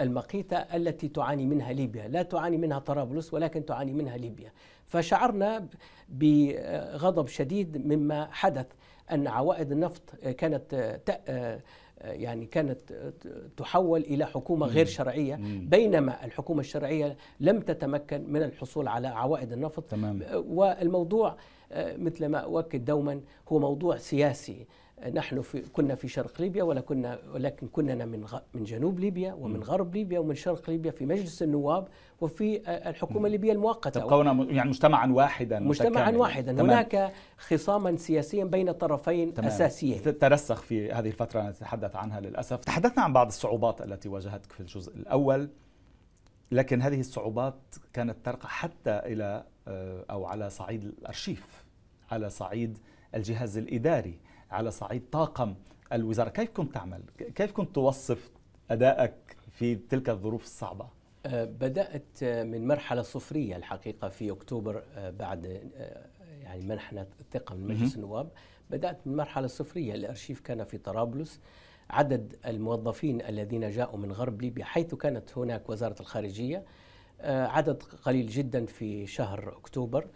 المقيتة 0.00 0.56
التي 0.56 1.08
تعاني 1.08 1.46
منها 1.46 1.72
ليبيا. 1.72 2.08
لا 2.08 2.22
تعاني 2.22 2.56
منها 2.56 2.78
طرابلس 2.78 3.34
ولكن 3.34 3.64
تعاني 3.64 3.92
منها 3.92 4.16
ليبيا. 4.16 4.52
فشعرنا 4.88 5.66
بغضب 6.08 7.26
شديد 7.26 7.86
مما 7.86 8.28
حدث 8.30 8.66
أن 9.12 9.26
عوائد 9.26 9.72
النفط 9.72 10.02
كانت 10.16 10.98
يعني 12.00 12.46
كانت 12.46 13.12
تحول 13.56 14.00
إلى 14.00 14.26
حكومة 14.26 14.66
غير 14.66 14.86
شرعية 14.86 15.38
بينما 15.62 16.24
الحكومة 16.24 16.60
الشرعية 16.60 17.16
لم 17.40 17.60
تتمكن 17.60 18.32
من 18.32 18.42
الحصول 18.42 18.88
على 18.88 19.08
عوائد 19.08 19.52
النفط. 19.52 19.82
تمام. 19.82 20.22
والموضوع 20.34 21.36
آه، 21.72 21.96
مثل 21.96 22.26
ما 22.26 22.38
أؤكد 22.38 22.84
دوما 22.84 23.20
هو 23.48 23.58
موضوع 23.58 23.96
سياسي. 23.96 24.66
نحن 25.14 25.40
في 25.40 25.60
كنا 25.60 25.94
في 25.94 26.08
شرق 26.08 26.40
ليبيا 26.40 26.62
ولا 26.62 26.80
كنا 26.80 27.18
ولكن 27.34 27.68
كنا 27.68 28.04
من 28.04 28.26
من 28.54 28.64
جنوب 28.64 29.00
ليبيا 29.00 29.32
ومن 29.32 29.62
غرب 29.62 29.94
ليبيا 29.94 30.18
ومن 30.18 30.34
شرق 30.34 30.70
ليبيا 30.70 30.90
في 30.90 31.06
مجلس 31.06 31.42
النواب 31.42 31.88
وفي 32.20 32.68
آه، 32.68 32.90
الحكومة 32.90 33.26
الليبية 33.26 33.52
المؤقتة. 33.52 34.00
تبقون 34.00 34.50
يعني 34.50 34.68
مجتمعا 34.68 35.06
واحدا 35.06 35.60
مجتمعا 35.60 36.10
واحدا. 36.10 36.52
تمام. 36.52 36.70
هناك 36.70 37.12
خصاما 37.38 37.96
سياسيا 37.96 38.44
بين 38.44 38.72
طرفين 38.72 39.34
تمام. 39.34 39.50
أساسيين. 39.50 40.18
ترسخ 40.18 40.62
في 40.62 40.92
هذه 40.92 41.08
الفترة 41.08 41.42
نتحدث 41.42 41.96
عنها 41.96 42.20
للأسف. 42.20 42.64
تحدثنا 42.64 43.02
عن 43.02 43.12
بعض 43.12 43.26
الصعوبات 43.26 43.82
التي 43.82 44.08
واجهتك 44.08 44.52
في 44.52 44.60
الجزء 44.60 44.96
الأول 44.96 45.50
لكن 46.52 46.82
هذه 46.82 47.00
الصعوبات 47.00 47.60
كانت 47.92 48.16
ترقى 48.24 48.48
حتى 48.48 48.90
إلى 48.90 49.44
آه، 49.68 50.04
أو 50.10 50.26
على 50.26 50.50
صعيد 50.50 50.84
الأرشيف 50.84 51.64
على 52.10 52.30
صعيد 52.30 52.78
الجهاز 53.14 53.58
الإداري. 53.58 54.18
على 54.50 54.70
صعيد 54.70 55.02
طاقم 55.12 55.54
الوزارة. 55.92 56.28
كيف 56.28 56.50
كنت 56.50 56.74
تعمل؟ 56.74 57.02
كيف 57.34 57.52
كنت 57.52 57.74
توصف 57.74 58.30
أدائك 58.70 59.14
في 59.50 59.74
تلك 59.74 60.08
الظروف 60.08 60.44
الصعبة؟ 60.44 60.88
أه، 61.26 61.44
بدأت 61.44 62.24
من 62.24 62.66
مرحلة 62.66 63.02
صفرية 63.02 63.56
الحقيقة 63.56 64.08
في 64.08 64.30
أكتوبر 64.30 64.82
أه، 64.94 65.10
بعد 65.10 65.46
أه، 65.76 66.06
يعني 66.42 66.66
منحنا 66.66 67.06
الثقة 67.20 67.54
من 67.54 67.66
مجلس 67.68 67.96
النواب. 67.96 68.28
بدأت 68.70 69.06
من 69.06 69.16
مرحلة 69.16 69.46
صفرية. 69.46 69.94
الأرشيف 69.94 70.40
كان 70.40 70.64
في 70.64 70.78
طرابلس. 70.78 71.40
عدد 71.90 72.36
الموظفين 72.46 73.22
الذين 73.22 73.70
جاءوا 73.70 73.98
من 73.98 74.12
غرب 74.12 74.42
ليبيا 74.42 74.64
حيث 74.64 74.94
كانت 74.94 75.38
هناك 75.38 75.70
وزارة 75.70 76.00
الخارجية 76.00 76.64
عدد 77.24 77.82
قليل 77.82 78.26
جدا 78.26 78.66
في 78.66 79.06
شهر 79.06 79.48
أكتوبر. 79.56 80.06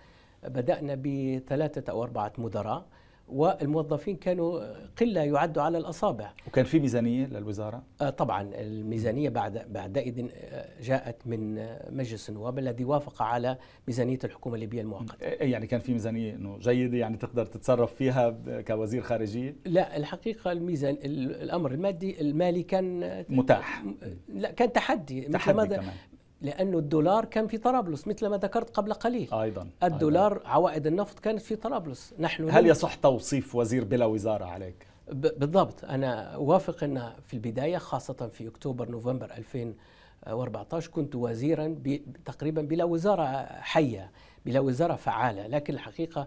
بدأنا 0.43 0.95
بثلاثة 0.95 1.93
أو 1.93 2.03
أربعة 2.03 2.33
مدراء. 2.39 2.87
والموظفين 3.33 4.17
كانوا 4.17 4.61
قلة 5.01 5.21
يعدوا 5.21 5.63
على 5.63 5.79
الأصابع. 5.79 6.33
وكان 6.47 6.65
في 6.65 6.81
ميزانية 6.81 7.27
للوزارة؟ 7.27 7.83
آه 8.01 8.11
طبعا 8.11 8.51
الميزانية 8.55 9.29
بعد 9.29 9.73
بعدئذ 9.73 10.27
آه، 10.35 10.69
جاءت 10.83 11.27
من 11.27 11.59
آه، 11.59 11.91
مجلس 11.91 12.29
النواب 12.29 12.59
الذي 12.59 12.85
وافق 12.85 13.23
على 13.23 13.59
ميزانية 13.89 14.19
الحكومة 14.25 14.55
الليبية 14.55 14.81
المؤقتة. 14.81 15.25
يعني 15.25 15.67
كان 15.67 15.81
في 15.81 15.93
ميزانية 15.93 16.35
إنه 16.35 16.59
جيدة 16.59 16.99
يعني 16.99 17.17
تقدر 17.17 17.47
تتصرف 17.47 17.95
فيها 17.95 18.31
كوزير 18.67 19.03
خارجية؟ 19.03 19.57
لا 19.65 19.97
الحقيقة 19.97 20.53
الميزان 20.53 20.99
الأمر 21.05 21.73
المادي 21.73 22.21
المالي 22.21 22.63
كان 22.63 23.25
متاح. 23.29 23.85
لا 24.29 24.51
كان 24.51 24.73
تحدي, 24.73 25.21
تحدي 25.21 25.59
مثل 25.59 25.77
كمان. 25.77 25.95
لأنه 26.43 26.79
الدولار 26.79 27.25
كان 27.25 27.47
في 27.47 27.59
طرابلس 27.59 28.09
مثل 28.09 28.27
ما 28.27 28.37
ذكرت 28.37 28.71
قبل 28.71 28.93
قليل 28.93 29.35
أيضا 29.35 29.69
الدولار 29.83 30.33
أيضاً. 30.33 30.49
عوائد 30.49 30.87
النفط 30.87 31.19
كانت 31.19 31.41
في 31.41 31.57
طرابلس 31.57 32.15
نحن 32.19 32.51
هل 32.51 32.67
يصح 32.67 32.95
توصيف 32.95 33.55
وزير 33.55 33.85
بلا 33.85 34.07
وزارة 34.07 34.45
عليك؟ 34.45 34.87
بالضبط 35.13 35.85
أنا 35.85 36.35
أوافق 36.35 36.85
أن 36.85 37.13
في 37.27 37.35
البداية 37.35 37.79
خاصة 37.79 38.29
في 38.33 38.49
أكتوبر 38.49 38.91
نوفمبر 38.91 39.31
2014 39.37 40.91
كنت 40.91 41.15
وزيرا 41.15 41.77
تقريبا 42.25 42.63
بلا 42.63 42.85
وزارة 42.85 43.47
حية 43.61 44.11
بلا 44.47 44.61
وزارة 44.61 44.95
فعالة 44.95 45.47
لكن 45.47 45.75
الحقيقة 45.75 46.27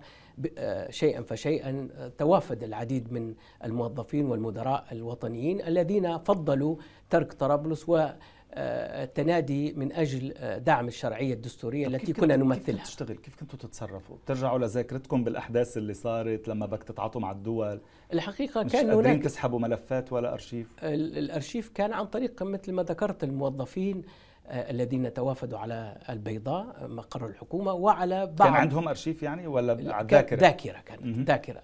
آه، 0.57 0.91
شيئا 0.91 1.21
فشيئا 1.21 1.89
توافد 2.17 2.63
العديد 2.63 3.13
من 3.13 3.33
الموظفين 3.63 4.25
والمدراء 4.25 4.85
الوطنيين 4.91 5.61
الذين 5.61 6.17
فضلوا 6.17 6.75
ترك 7.09 7.33
طرابلس 7.33 7.89
و 7.89 8.07
التنادي 8.53 9.73
من 9.73 9.91
أجل 9.91 10.33
دعم 10.63 10.87
الشرعية 10.87 11.33
الدستورية 11.33 11.87
التي 11.87 12.13
كنا 12.13 12.35
نمثلها. 12.35 12.77
كيف 12.77 12.87
تشتغل؟ 12.87 13.15
كيف 13.15 13.35
كنتوا 13.35 13.59
تتصرفوا؟ 13.59 14.17
ترجعوا 14.25 14.59
لذاكرتكم 14.59 15.23
بالأحداث 15.23 15.77
اللي 15.77 15.93
صارت 15.93 16.47
لما 16.47 16.65
بدك 16.65 16.83
تتعاطوا 16.83 17.21
مع 17.21 17.31
الدول؟ 17.31 17.81
الحقيقة 18.13 18.63
مش 18.63 18.71
كان 18.71 18.89
هناك 18.89 19.23
تسحبوا 19.23 19.59
ملفات 19.59 20.13
ولا 20.13 20.33
أرشيف؟ 20.33 20.67
الأرشيف 20.83 21.69
كان 21.69 21.93
عن 21.93 22.05
طريق 22.05 22.43
مثل 22.43 22.71
ما 22.71 22.83
ذكرت 22.83 23.23
الموظفين 23.23 23.97
آه، 23.97 24.24
الذين 24.49 25.13
توافدوا 25.13 25.59
على 25.59 25.97
البيضاء 26.09 26.87
مقر 26.87 27.27
الحكومة 27.27 27.73
وعلى 27.73 28.25
بعض 28.25 28.47
كان 28.47 28.53
عندهم 28.53 28.87
أرشيف 28.87 29.23
يعني 29.23 29.47
ولا 29.47 29.93
على 29.93 30.01
الذاكره؟ 30.01 30.39
ذاكرة؟ 30.39 30.79
كانت 30.85 31.29
ذاكرة. 31.29 31.61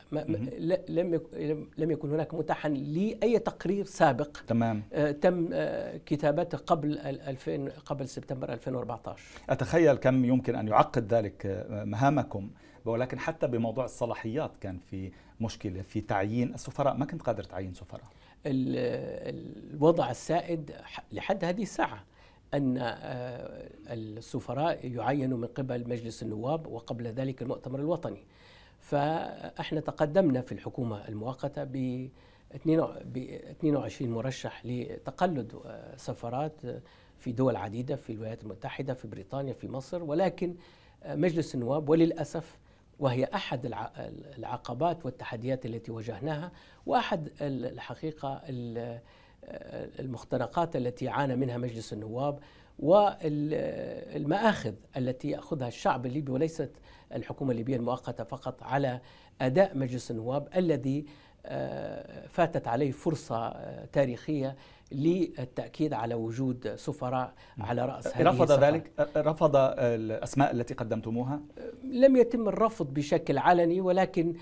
لم 0.90 1.22
لم 1.78 1.92
يكن 1.92 2.12
هناك 2.12 2.34
متاحا 2.34 2.70
لأي 2.70 3.40
تقرير 3.40 3.86
سابق. 3.86 4.38
تمام. 4.48 4.84
آه، 4.94 5.12
تم 5.12 5.50
آه، 5.54 5.98
كتابته 6.06 6.58
قبل 6.58 6.98
2000 6.98 7.70
قبل 7.86 8.08
سبتمبر 8.08 8.54
2014 8.54 9.24
أتخيل 9.50 9.96
كم 9.96 10.26
يمكن 10.26 10.56
أن 10.56 10.68
يعقد 10.68 11.14
ذلك 11.14 11.66
مهامكم. 11.70 12.50
ولكن 12.86 13.20
حتى 13.20 13.48
بموضوع 13.48 13.86
الصلاحيات 13.86 14.52
كان 14.62 14.78
في 14.78 15.12
مشكلة 15.42 15.82
في 15.82 16.02
تعيين 16.02 16.54
السفراء. 16.54 16.98
ما 16.98 17.06
كنت 17.06 17.22
قادر 17.22 17.44
تعيين 17.44 17.74
سفراء؟ 17.74 18.04
الوضع 18.46 20.12
السائد 20.12 20.72
لحد 21.12 21.46
هذه 21.46 21.62
الساعة. 21.62 22.04
أن 22.54 22.78
آه، 22.78 23.70
السفراء 23.90 24.88
يعينوا 24.88 25.38
من 25.38 25.48
قبل 25.48 25.90
مجلس 25.90 26.24
النواب 26.24 26.68
وقبل 26.68 27.08
ذلك 27.08 27.42
المؤتمر 27.42 27.80
الوطني. 27.80 28.24
فإحنا 28.80 29.80
تقدمنا 29.80 30.42
في 30.42 30.52
الحكومة 30.52 31.08
المؤقتة 31.08 31.64
ب 31.64 32.10
22 32.56 34.12
مرشح 34.12 34.66
لتقلد 34.66 35.62
آه، 35.66 35.96
سفرات 35.96 36.62
في 37.20 37.32
دول 37.32 37.56
عديدة 37.56 37.96
في 37.96 38.14
الولايات 38.14 38.44
المتحدة 38.44 38.94
في 38.94 39.08
بريطانيا 39.08 39.54
في 39.54 39.68
مصر. 39.68 40.04
ولكن 40.04 40.56
آه، 41.04 41.16
مجلس 41.16 41.56
النواب 41.56 41.90
وللأسف 41.90 42.58
وهي 43.00 43.24
أحد 43.24 43.74
العقبات 44.38 45.06
والتحديات 45.06 45.66
التي 45.66 45.92
واجهناها. 45.92 46.52
وأحد 46.86 47.30
الحقيقة 47.42 48.42
المختنقات 50.00 50.76
التي 50.76 51.10
عانى 51.10 51.36
منها 51.36 51.58
مجلس 51.58 51.94
النواب 51.94 52.40
والمآخذ 52.80 54.74
التي 54.98 55.30
يأخذها 55.30 55.68
الشعب 55.68 56.06
الليبي 56.06 56.32
وليست 56.32 56.72
الحكومة 57.14 57.52
الليبية 57.52 57.76
المؤقتة 57.76 58.24
فقط 58.24 58.64
على 58.64 59.02
أداء 59.42 59.78
مجلس 59.78 60.12
النواب 60.12 60.48
الذي 60.56 61.06
آه، 61.46 62.28
فاتت 62.28 62.68
عليه 62.68 62.92
فرصة 62.92 63.48
آه، 63.48 63.86
تاريخية 63.86 64.56
للتأكيد 64.92 65.94
على 65.94 66.16
وجود 66.16 66.76
سفراء 66.76 67.34
على 67.60 67.86
رأس 67.86 68.18
هذه 68.18 68.24
رفض 68.24 68.52
ذلك 68.64 68.92
رفض 69.18 69.56
الأسماء 69.80 70.52
التي 70.52 70.74
قدمتموها؟ 70.74 71.42
لم 71.84 72.16
يتم 72.16 72.48
الرفض 72.48 72.94
بشكل 72.94 73.38
علني 73.38 73.82
ولكن 73.82 74.36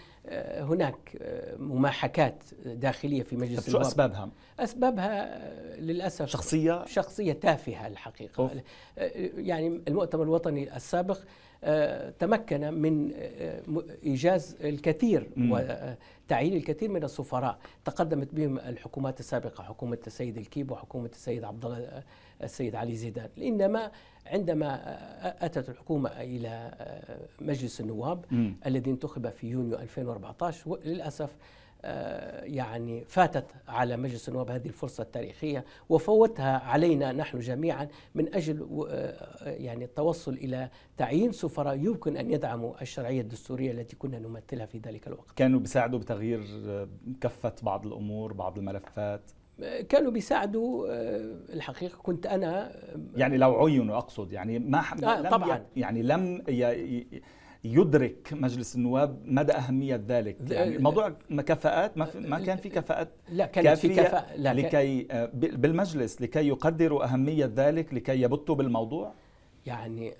هناك 0.60 1.18
مماحكات 1.60 2.44
داخلية 2.66 3.24
في 3.24 3.36
مجلس 3.36 3.70
شو 3.70 3.82
أسبابها؟ 3.82 4.30
أسبابها 4.60 5.40
للأسف 5.80 6.26
شخصية؟ 6.26 6.86
شخصية 6.86 7.34
تافهة 7.34 7.88
الحقيقة. 7.88 8.42
أوف. 8.44 8.52
يعني 9.38 9.82
المؤتمر 9.88 10.24
الوطني 10.24 10.76
السابق 10.76 11.18
تمكن 12.20 12.74
من 12.74 13.12
إيجاز 14.04 14.56
الكثير 14.62 15.30
وتعيين 15.38 16.54
الكثير 16.54 16.90
من 16.90 17.04
السفراء. 17.04 17.58
تقدمت 17.86 18.36
بهم 18.36 18.60
الحكومات 18.60 19.20
السابقة 19.20 19.64
حكومة 19.64 19.98
السيد 20.08 20.38
الكيب 20.38 20.72
وحكومة 20.72 21.10
السيد 21.14 21.44
عبد 21.44 21.66
الله 21.66 22.04
السيد 22.44 22.76
علي 22.76 22.96
زيدان. 22.96 23.30
إنما 23.38 23.92
عندما 24.26 24.80
أتت 25.46 25.70
الحكومة 25.70 26.10
إلى 26.10 26.72
مجلس 27.42 27.82
النواب 27.82 28.26
الذي 28.66 28.92
انتخب 28.92 29.30
في 29.30 29.48
يونيو 29.48 29.80
2014 29.80 30.80
للأسف 30.86 31.36
آه، 31.82 32.44
يعني 32.44 33.06
فاتت 33.06 33.46
على 33.68 33.98
مجلس 33.98 34.30
النواب 34.30 34.52
هذه 34.52 34.68
الفرصة 34.68 35.02
التاريخية 35.04 35.66
وفوتها 35.90 36.58
علينا 36.58 37.12
نحن 37.12 37.40
جميعا 37.40 37.88
من 38.16 38.36
أجل 38.36 38.86
آه، 38.90 39.50
يعني 39.50 39.86
التوصل 39.86 40.34
إلى 40.34 40.70
تعيين 40.98 41.32
سفراء 41.32 41.76
يمكن 41.76 42.18
أن 42.18 42.32
يدعموا 42.32 42.82
الشرعية 42.82 43.22
الدستورية 43.22 43.72
التي 43.72 43.96
كنا 43.96 44.20
نمثلها 44.20 44.66
في 44.66 44.78
ذلك 44.78 45.08
الوقت. 45.08 45.32
كانوا 45.36 45.60
بيساعدوا 45.60 46.00
بتغيير 46.00 46.42
آه، 46.68 46.88
كفة 47.22 47.56
بعض 47.64 47.88
الأمور 47.88 48.34
بعض 48.34 48.58
الملفات. 48.58 49.32
كانوا 49.90 50.12
بيساعدوا 50.12 50.88
الحقيقة 51.54 51.98
كنت 51.98 52.26
أنا 52.26 52.72
يعني 53.16 53.38
لو 53.38 53.66
عينوا 53.66 53.98
أقصد 53.98 54.34
يعني 54.34 54.60
ما 54.60 54.84
آه 55.04 55.30
طبعا. 55.30 55.66
يعني 55.76 56.04
لم 56.04 56.44
يدرك 57.64 58.30
مجلس 58.32 58.76
النواب 58.76 59.22
مدى 59.26 59.54
أهمية 59.54 60.04
ذلك. 60.08 60.38
يعني 60.50 60.78
موضوع 60.78 61.10
كفاءات 61.38 61.98
ما, 61.98 62.08
ما 62.16 62.40
كان 62.40 62.58
في 62.58 62.70
كفاءات 62.70 63.10
لا 63.30 63.46
كانت 63.46 63.78
في 63.78 63.90
كفاءة 63.90 64.36
لا 64.36 64.54
لكي 64.54 65.08
بالمجلس 65.34 66.22
لكي 66.22 66.48
يقدروا 66.48 67.04
أهمية 67.04 67.52
ذلك 67.56 67.94
لكي 67.94 68.22
يبتوا 68.22 68.56
بالموضوع؟ 68.56 69.14
يعني 69.66 70.14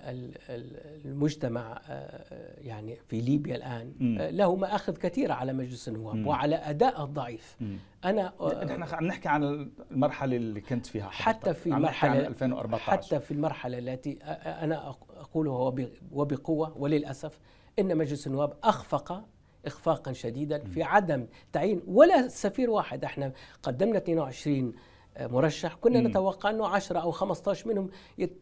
المجتمع 1.04 1.80
آه، 1.88 2.60
يعني 2.60 2.96
في 3.08 3.20
ليبيا 3.20 3.56
الآن 3.56 4.18
آه، 4.20 4.30
له 4.30 4.56
مآخذ 4.56 4.96
كثيرة 4.96 5.34
على 5.34 5.52
مجلس 5.52 5.88
النواب 5.88 6.26
وعلى 6.26 6.56
ادائه 6.56 7.04
الضعيف. 7.04 7.56
أنا 8.04 8.32
آه، 8.40 8.64
نحن 8.64 8.94
عم 8.94 9.04
نحكي 9.04 9.28
عن 9.28 9.70
المرحلة 9.90 10.36
اللي 10.36 10.60
كنت 10.60 10.86
فيها 10.86 11.08
حتى 11.08 11.54
في 11.54 11.66
المرحلة 11.66 12.26
2014 12.26 12.82
حتى 12.82 13.20
في 13.20 13.30
المرحلة 13.30 13.78
التي 13.78 14.18
أنا 14.22 14.94
اقولها 15.16 15.74
وبقوة 16.12 16.78
وللأسف 16.78 17.38
إن 17.78 17.96
مجلس 17.96 18.26
النواب 18.26 18.52
أخفق 18.62 19.24
اخفاقا 19.66 20.12
شديدا 20.12 20.58
في 20.58 20.82
عدم 20.82 21.26
تعيين 21.52 21.82
ولا 21.86 22.28
سفير 22.28 22.70
واحد. 22.70 23.04
إحنا 23.04 23.32
قدمنا 23.62 23.98
22 23.98 24.72
مرشح 25.20 25.74
كنا 25.74 26.00
مم. 26.00 26.06
نتوقع 26.06 26.50
إنه 26.50 26.66
10 26.68 26.98
أو 27.00 27.10
15 27.10 27.68
منهم 27.68 27.90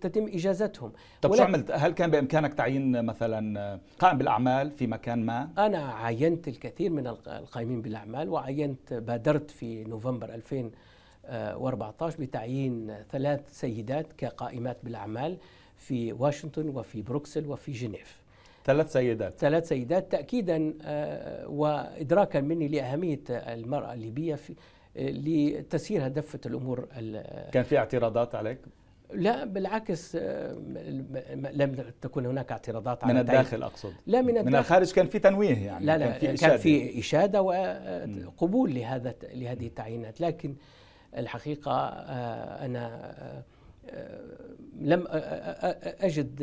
تتم 0.00 0.26
إجازتهم. 0.26 0.92
طب 1.22 1.34
شو 1.34 1.42
عملت؟ 1.42 1.70
هل 1.70 1.92
كان 1.92 2.10
بإمكانك 2.10 2.54
تعيين 2.54 3.04
مثلا 3.04 3.80
قائم 3.98 4.18
بالأعمال 4.18 4.70
في 4.70 4.86
مكان 4.86 5.26
ما؟ 5.26 5.50
أنا 5.58 5.92
عينت 5.92 6.48
الكثير 6.48 6.90
من 6.90 7.06
القائمين 7.06 7.82
بالأعمال 7.82 8.28
وعينت 8.28 8.94
بادرت 8.94 9.50
في 9.50 9.84
نوفمبر 9.84 10.34
2014 11.24 12.16
بتعيين 12.20 12.94
ثلاث 13.10 13.40
سيدات 13.60 14.12
كقائمات 14.12 14.76
بالأعمال 14.82 15.36
في 15.76 16.12
واشنطن 16.12 16.68
وفي 16.68 17.02
بروكسل 17.02 17.46
وفي 17.46 17.72
جنيف. 17.72 18.20
ثلاث 18.64 18.92
سيدات. 18.92 19.34
ثلاث 19.38 19.68
سيدات 19.68 20.12
تاكيدا 20.12 20.74
آه، 20.82 21.48
وادراكا 21.48 22.40
مني 22.40 22.68
لأهمية 22.68 23.20
المرأة 23.30 23.94
الليبية 23.94 24.34
في 24.34 24.54
لتسيير 24.98 26.08
دفة 26.08 26.40
الأمور 26.46 26.88
كان 27.52 27.62
في 27.62 27.78
اعتراضات 27.78 28.34
عليك؟ 28.34 28.58
لا 29.14 29.44
بالعكس 29.44 30.16
آه، 30.20 30.52
لم 31.52 31.92
تكن 32.00 32.26
هناك 32.26 32.52
اعتراضات 32.52 33.04
من 33.04 33.16
الداخل 33.16 33.62
أقصد. 33.62 33.92
لا 34.06 34.20
من 34.22 34.28
الداخل. 34.28 34.46
من 34.46 34.56
الخارج 34.56 34.92
كان 34.92 35.06
في 35.06 35.18
تنويه 35.18 35.66
يعني 35.66 35.86
لا 35.86 35.98
لا 35.98 36.06
كان 36.06 36.18
في 36.18 36.34
إشادة, 36.34 36.48
كان 36.48 36.58
في 36.58 36.98
إشادة 36.98 37.42
وقبول 37.42 38.74
لهذا 38.74 39.14
لهذه 39.34 39.66
التعيينات. 39.66 40.20
لكن 40.20 40.54
الحقيقة 41.16 41.72
آه، 41.72 42.64
أنا 42.66 43.14
آه، 43.90 44.22
لم 44.80 45.04
أجد 45.08 46.42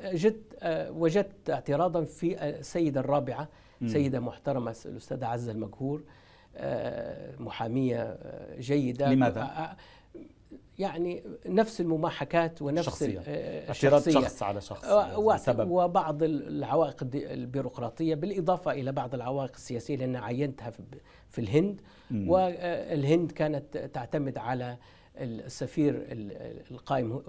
اجد 0.00 0.42
وجدت 0.90 1.50
اعتراضا 1.50 2.04
في 2.04 2.44
السيدة 2.44 3.00
الرابعة 3.00 3.48
سيدة 3.86 4.20
محترمة 4.20 4.76
الأستاذة 4.86 5.26
عزة 5.26 5.52
المقهور 5.52 5.98
آه، 6.00 6.04
محامية 7.38 8.02
آه، 8.02 8.60
جيدة 8.60 9.12
لماذا؟ 9.12 9.40
آه، 9.42 9.76
يعني 10.78 11.22
نفس 11.46 11.80
المماحكات 11.80 12.62
ونفس 12.62 12.86
شخصية. 12.86 13.22
الشخصية 13.26 14.12
شخص 14.12 14.42
على 14.42 14.60
شخص. 14.60 14.84
وبعض 15.70 16.22
العوائق 16.22 17.06
البيروقراطية 17.14 18.14
بالإضافة 18.14 18.72
إلى 18.72 18.92
بعض 18.92 19.14
العوائق 19.14 19.52
السياسية 19.54 19.96
لأن 19.96 20.16
عينتها 20.16 20.72
في 21.30 21.38
الهند. 21.38 21.80
والهند 22.10 23.32
كانت 23.32 23.76
تعتمد 23.76 24.38
على 24.38 24.76
السفير 25.16 26.06
القائم 26.70 27.22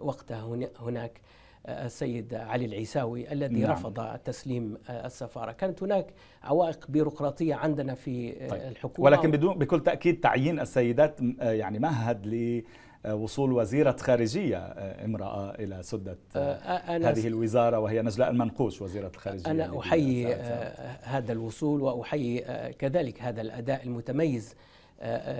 وقتها 0.00 0.44
هناك 0.80 1.20
السيد 1.66 2.34
علي 2.34 2.64
العيساوي 2.64 3.32
الذي 3.32 3.60
نعم. 3.60 3.70
رفض 3.72 4.18
تسليم 4.24 4.78
السفارة، 4.90 5.52
كانت 5.52 5.82
هناك 5.82 6.06
عوائق 6.42 6.86
بيروقراطية 6.88 7.54
عندنا 7.54 7.94
في 7.94 8.32
طيب. 8.32 8.62
الحكومة 8.62 9.06
ولكن 9.06 9.30
بدون 9.30 9.58
بكل 9.58 9.82
تأكيد 9.82 10.20
تعيين 10.20 10.60
السيدات 10.60 11.20
يعني 11.40 11.78
مهد 11.78 12.26
ل 12.26 12.62
وصول 13.06 13.52
وزيرة 13.52 13.96
خارجية 14.00 14.58
امرأة 15.04 15.54
إلى 15.54 15.82
سدة 15.82 16.18
أنا 16.36 17.10
هذه 17.10 17.26
الوزارة 17.26 17.78
وهي 17.78 18.02
نجلاء 18.02 18.30
المنقوش 18.30 18.82
وزيرة 18.82 19.10
الخارجية 19.14 19.50
أنا 19.50 19.78
أحيي 19.78 20.34
هذا 21.02 21.32
الوصول 21.32 21.82
وأحيي 21.82 22.40
كذلك 22.78 23.22
هذا 23.22 23.40
الأداء 23.40 23.84
المتميز 23.84 24.54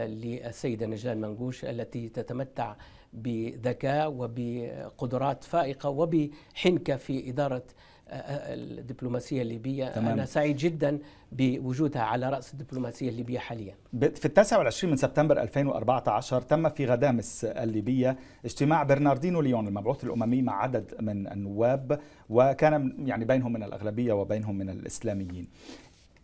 للسيدة 0.07 0.87
نجلاء 0.87 1.15
المنقوش 1.15 1.65
التي 1.65 2.09
تتمتع 2.09 2.75
بذكاء 3.13 4.11
وبقدرات 4.11 5.45
فائقة 5.45 5.89
وبحنكة 5.89 6.97
في 6.97 7.31
إدارة 7.31 7.63
آه، 8.11 8.15
آه، 8.15 8.55
الدبلوماسية 8.55 9.43
الليبية. 9.43 9.89
تمام. 9.89 10.13
أنا 10.13 10.25
سعيد 10.25 10.57
جدا 10.57 10.99
بوجودها 11.33 12.03
على 12.03 12.31
رأس 12.31 12.55
الدبلوماسية 12.55 13.09
الليبية 13.09 13.39
حاليا. 13.39 13.75
في 14.01 14.25
التاسع 14.25 14.59
والعشرين 14.59 14.91
من 14.91 14.97
سبتمبر 14.97 15.43
2014 15.43 16.41
تم 16.41 16.69
في 16.69 16.87
غدامس 16.87 17.45
الليبية 17.45 18.17
اجتماع 18.45 18.83
برناردينو 18.83 19.41
ليون 19.41 19.69
المبعوث 19.69 20.05
الأممي 20.05 20.43
مع 20.43 20.63
عدد 20.63 20.95
من 21.01 21.27
النواب 21.33 22.01
وكان 22.31 22.95
يعني 23.07 23.25
بينهم 23.25 23.53
من 23.53 23.63
الأغلبية 23.63 24.13
وبينهم 24.13 24.59
من 24.59 24.71
الإسلاميين. 24.71 25.49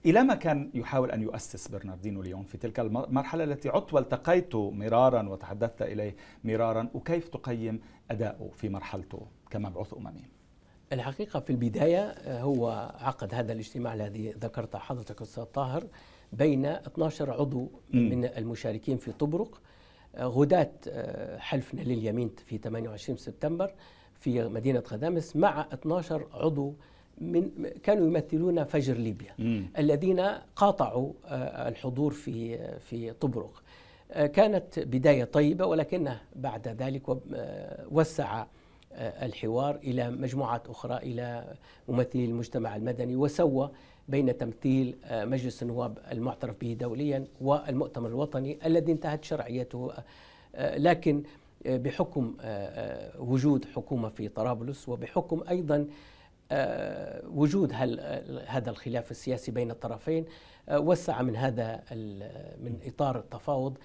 إلى 0.06 0.22
ما 0.22 0.34
كان 0.34 0.70
يحاول 0.74 1.10
أن 1.10 1.22
يؤسس 1.22 1.68
برناردينو 1.68 2.22
ليون 2.22 2.42
في 2.44 2.58
تلك 2.58 2.80
المرحلة 2.80 3.44
التي 3.44 3.68
عدت 3.68 3.94
والتقيت 3.94 4.54
مرارا 4.56 5.28
وتحدثت 5.28 5.82
إليه 5.82 6.16
مرارا 6.44 6.88
وكيف 6.94 7.28
تقيم 7.28 7.80
أداؤه 8.10 8.50
في 8.50 8.68
مرحلته 8.68 9.26
كمبعوث 9.50 9.94
أممي؟ 9.94 10.24
الحقيقة 10.92 11.40
في 11.40 11.50
البداية 11.50 12.14
هو 12.40 12.92
عقد 13.00 13.34
هذا 13.34 13.52
الاجتماع 13.52 13.94
الذي 13.94 14.30
ذكرت 14.30 14.76
حضرتك 14.76 15.22
أستاذ 15.22 15.44
طاهر 15.44 15.86
بين 16.32 16.66
12 16.66 17.30
عضو 17.30 17.70
من 17.92 18.24
المشاركين 18.24 18.96
في 18.96 19.12
طبرق 19.12 19.60
غداة 20.18 20.72
حلفنا 21.38 21.80
لليمين 21.80 22.30
في 22.46 22.58
28 22.58 23.18
سبتمبر 23.18 23.72
في 24.14 24.48
مدينة 24.48 24.82
غدامس 24.92 25.36
مع 25.36 25.66
12 25.72 26.26
عضو 26.32 26.74
من 27.18 27.70
كانوا 27.82 28.06
يمثلون 28.06 28.64
فجر 28.64 28.94
ليبيا. 28.94 29.34
مم. 29.38 29.66
الذين 29.78 30.20
قاطعوا 30.56 31.12
الحضور 31.68 32.12
في 32.12 32.58
في 32.78 33.12
طبرق. 33.12 33.62
كانت 34.14 34.78
بداية 34.78 35.24
طيبة 35.24 35.66
ولكنه 35.66 36.20
بعد 36.36 36.68
ذلك 36.68 37.02
وسع 37.90 38.46
الحوار 38.98 39.76
إلى 39.76 40.10
مجموعات 40.10 40.68
أخرى 40.68 40.96
إلى 40.96 41.54
ممثلي 41.88 42.24
المجتمع 42.24 42.76
المدني 42.76 43.16
وسوى 43.16 43.70
بين 44.08 44.38
تمثيل 44.38 44.96
مجلس 45.10 45.62
النواب 45.62 45.98
المعترف 46.12 46.60
به 46.60 46.76
دوليا 46.80 47.24
والمؤتمر 47.40 48.08
الوطني 48.08 48.58
الذي 48.66 48.92
انتهت 48.92 49.24
شرعيته. 49.24 49.92
لكن 50.58 51.22
بحكم 51.66 52.34
وجود 53.18 53.64
حكومة 53.64 54.08
في 54.08 54.28
طرابلس 54.28 54.88
وبحكم 54.88 55.42
أيضا 55.48 55.86
وجود 57.24 57.72
هذا 58.46 58.70
الخلاف 58.70 59.10
السياسي 59.10 59.52
بين 59.52 59.70
الطرفين 59.70 60.24
وسع 60.70 61.22
من 61.22 61.36
هذا 61.36 61.82
من 62.60 62.78
إطار 62.84 63.18
التفاوض 63.18 63.78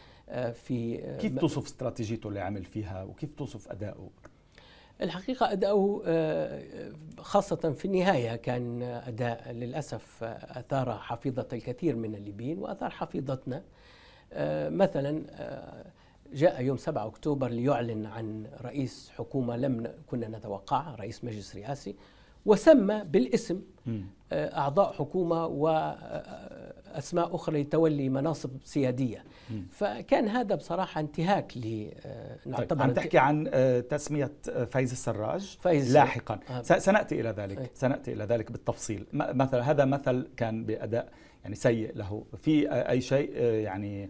في 0.53 0.97
كيف 1.21 1.39
توصف 1.39 1.65
استراتيجيته 1.65 2.29
اللي 2.29 2.39
عمل 2.39 2.65
فيها؟ 2.65 3.03
وكيف 3.03 3.33
توصف 3.33 3.71
أداؤه؟ 3.71 4.09
الحقيقة 5.01 5.51
أداؤه 5.51 6.03
خاصة 7.17 7.55
في 7.55 7.85
النهاية 7.85 8.35
كان 8.35 8.83
أداء 8.83 9.51
للأسف 9.51 10.23
أثار 10.23 10.97
حفيظة 10.97 11.47
الكثير 11.53 11.95
من 11.95 12.15
الليبيين 12.15 12.59
وأثار 12.59 12.89
حفيظتنا. 12.89 13.63
مثلا 14.69 15.23
جاء 16.33 16.61
يوم 16.61 16.77
7 16.77 17.07
أكتوبر 17.07 17.47
ليعلن 17.47 18.05
عن 18.05 18.47
رئيس 18.61 19.11
حكومة 19.17 19.57
لم 19.57 19.93
كنا 20.07 20.27
نتوقعها 20.27 20.95
رئيس 20.95 21.23
مجلس 21.23 21.55
رئاسي 21.55 21.95
وسمى 22.45 23.03
بالاسم 23.03 23.61
أعضاء 24.31 24.93
حكومة 24.93 25.45
وأسماء 25.45 27.35
أخرى 27.35 27.61
لتولي 27.61 28.09
مناصب 28.09 28.49
سيادية. 28.63 29.23
فكان 29.71 30.27
هذا 30.27 30.55
بصراحة 30.55 31.01
انتهاك 31.01 31.57
ل 31.57 31.91
طيب 32.57 32.81
عم 32.81 32.91
تحكي 32.91 33.17
عن 33.17 33.51
تسمية 33.89 34.31
فايز 34.71 34.91
السراج 34.91 35.57
فايز 35.61 35.93
لاحقا. 35.93 36.39
آه. 36.49 36.61
سنأتي 36.61 37.21
إلى 37.21 37.29
ذلك 37.29 37.57
أي. 37.57 37.69
سنأتي 37.73 38.13
إلى 38.13 38.23
ذلك 38.23 38.51
بالتفصيل. 38.51 39.05
مثلا 39.13 39.71
هذا 39.71 39.85
مثل 39.85 40.27
كان 40.37 40.65
بأداء 40.65 41.09
يعني 41.43 41.55
سيء 41.55 41.95
له. 41.95 42.23
في 42.37 42.71
أي 42.71 43.01
شيء 43.01 43.35
يعني 43.41 44.09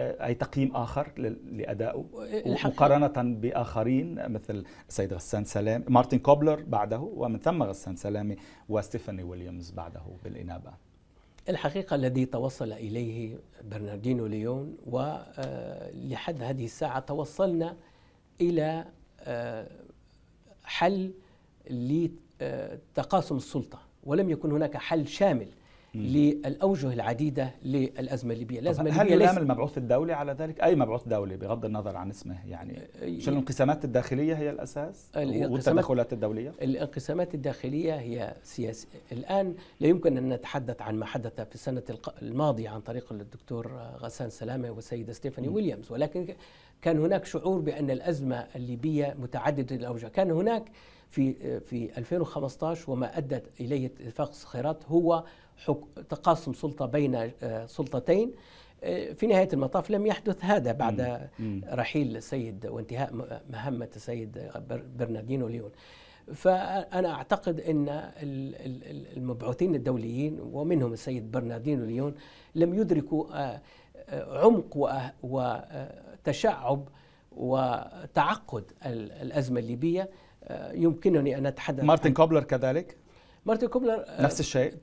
أي 0.00 0.34
تقييم 0.34 0.76
آخر 0.76 1.12
لادائه 1.52 2.04
مقارنة 2.46 3.34
بآخرين 3.40 4.28
مثل 4.32 4.64
السيد 4.88 5.14
غسان 5.14 5.44
سلامة 5.44 5.84
مارتن 5.88 6.18
كوبلر 6.18 6.62
بعده 6.62 6.98
ومن 6.98 7.38
ثم 7.38 7.62
غسان 7.62 7.96
سلامة 7.96 8.36
وستيفاني 8.68 9.22
ويليامز 9.22 9.70
بعده 9.70 10.02
بالإنابة. 10.24 10.70
الحقيقة 11.48 11.94
الذي 11.96 12.26
توصل 12.26 12.72
إليه 12.72 13.38
برناردينو 13.64 14.26
ليون 14.26 14.76
ولحد 14.86 16.42
هذه 16.42 16.64
الساعة 16.64 17.00
توصلنا 17.00 17.76
إلى 18.40 18.84
حل 20.64 21.12
لتقاسم 21.70 23.36
السلطة. 23.36 23.78
ولم 24.04 24.30
يكن 24.30 24.52
هناك 24.52 24.76
حل 24.76 25.08
شامل 25.08 25.48
للأوجه 25.94 26.92
العديدة 26.92 27.50
للأزمة 27.64 28.32
الليبية 28.32 28.58
الأزمة 28.60 28.90
الليبية 28.90 29.02
هل 29.02 29.12
يلام 29.22 29.38
المبعوث 29.38 29.78
الدولي 29.78 30.12
على 30.12 30.32
ذلك؟ 30.32 30.60
أي 30.62 30.76
مبعوث 30.76 31.08
دولي 31.08 31.36
بغض 31.36 31.64
النظر 31.64 31.96
عن 31.96 32.10
اسمه 32.10 32.48
يعني 32.48 32.78
مش 33.02 33.28
الانقسامات 33.28 33.84
الداخلية 33.84 34.34
هي 34.34 34.50
الأساس 34.50 35.10
والتدخلات 35.16 36.12
الدولية؟ 36.12 36.52
الانقسامات 36.62 37.34
الداخلية 37.34 37.94
هي 37.94 38.34
سياسية 38.42 38.88
الآن 39.12 39.54
لا 39.80 39.88
يمكن 39.88 40.16
أن 40.16 40.28
نتحدث 40.28 40.82
عن 40.82 40.94
ما 40.94 41.06
حدث 41.06 41.40
في 41.40 41.54
السنة 41.54 41.82
الماضية 42.22 42.68
عن 42.68 42.80
طريق 42.80 43.12
الدكتور 43.12 43.72
غسان 44.00 44.30
سلامة 44.30 44.70
والسيدة 44.70 45.12
ستيفاني. 45.12 45.48
ويليامز 45.48 45.92
ولكن 45.92 46.34
كان 46.82 46.98
هناك 46.98 47.24
شعور 47.24 47.60
بأن 47.60 47.90
الأزمة 47.90 48.46
الليبية 48.56 49.16
متعددة 49.18 49.76
الأوجه 49.76 50.06
كان 50.06 50.30
هناك 50.30 50.64
في 51.08 51.60
في 51.60 51.98
2015 51.98 52.90
وما 52.90 53.18
أدت 53.18 53.60
إليه 53.60 53.86
اتفاق 53.86 54.28
الصخيرات 54.28 54.84
هو 54.88 55.24
تقاسم 56.08 56.52
سلطة 56.52 56.86
بين 56.86 57.14
آه، 57.42 57.66
سلطتين. 57.66 58.32
آه، 58.84 59.12
في 59.12 59.26
نهاية 59.26 59.48
المطاف 59.52 59.90
لم 59.90 60.06
يحدث 60.06 60.44
هذا 60.44 60.72
بعد 60.72 61.28
رحيل 61.72 62.16
السيد 62.16 62.66
وانتهاء 62.66 63.40
مهمة 63.50 63.88
السيد 63.96 64.50
برناردينو 64.98 65.48
ليون. 65.48 65.70
فأنا 66.34 67.14
أعتقد 67.14 67.60
إن 67.60 68.10
المبعوثين 69.16 69.74
الدوليين 69.74 70.40
ومنهم 70.40 70.92
السيد 70.92 71.30
برناردينو 71.30 71.84
ليون 71.84 72.14
لم 72.54 72.74
يدركوا 72.74 73.26
آه، 73.32 73.60
عمق 74.44 74.76
وتشعب 75.22 76.88
وتعقد 77.32 78.64
الأزمة 79.22 79.60
الليبية. 79.60 80.10
يمكنني 80.72 81.38
أن 81.38 81.46
أتحدث 81.46 81.84
مارتن 81.84 82.12
كوبلر 82.12 82.42
كذلك؟ 82.44 82.96
مارتن 83.46 83.66
كوبلر 83.66 84.04
آه، 84.06 84.22
نفس 84.22 84.40
الشيء. 84.40 84.74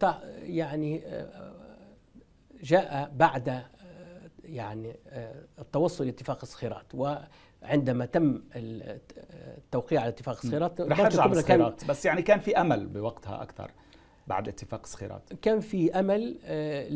يعني 0.43 1.05
آه، 1.05 1.53
جاء 2.63 3.11
بعد 3.15 3.49
آه، 3.49 3.65
يعني 4.43 4.95
التوصل 5.59 6.05
لاتفاق 6.05 6.39
الصخيرات. 6.41 6.85
وعندما 6.93 8.05
تم 8.05 8.41
التوقيع 8.55 10.01
على 10.01 10.09
اتفاق 10.09 10.35
الصخيرات 10.43 10.81
رح 10.81 10.99
ارجع 10.99 11.41
كان 11.41 11.73
بس 11.89 12.05
يعني 12.05 12.21
كان 12.21 12.39
في 12.39 12.61
أمل 12.61 12.87
بوقتها 12.87 13.41
أكثر 13.41 13.71
بعد 14.27 14.47
اتفاق 14.47 14.81
الصخيرات. 14.83 15.33
كان 15.41 15.59
في 15.59 15.99
أمل 15.99 16.37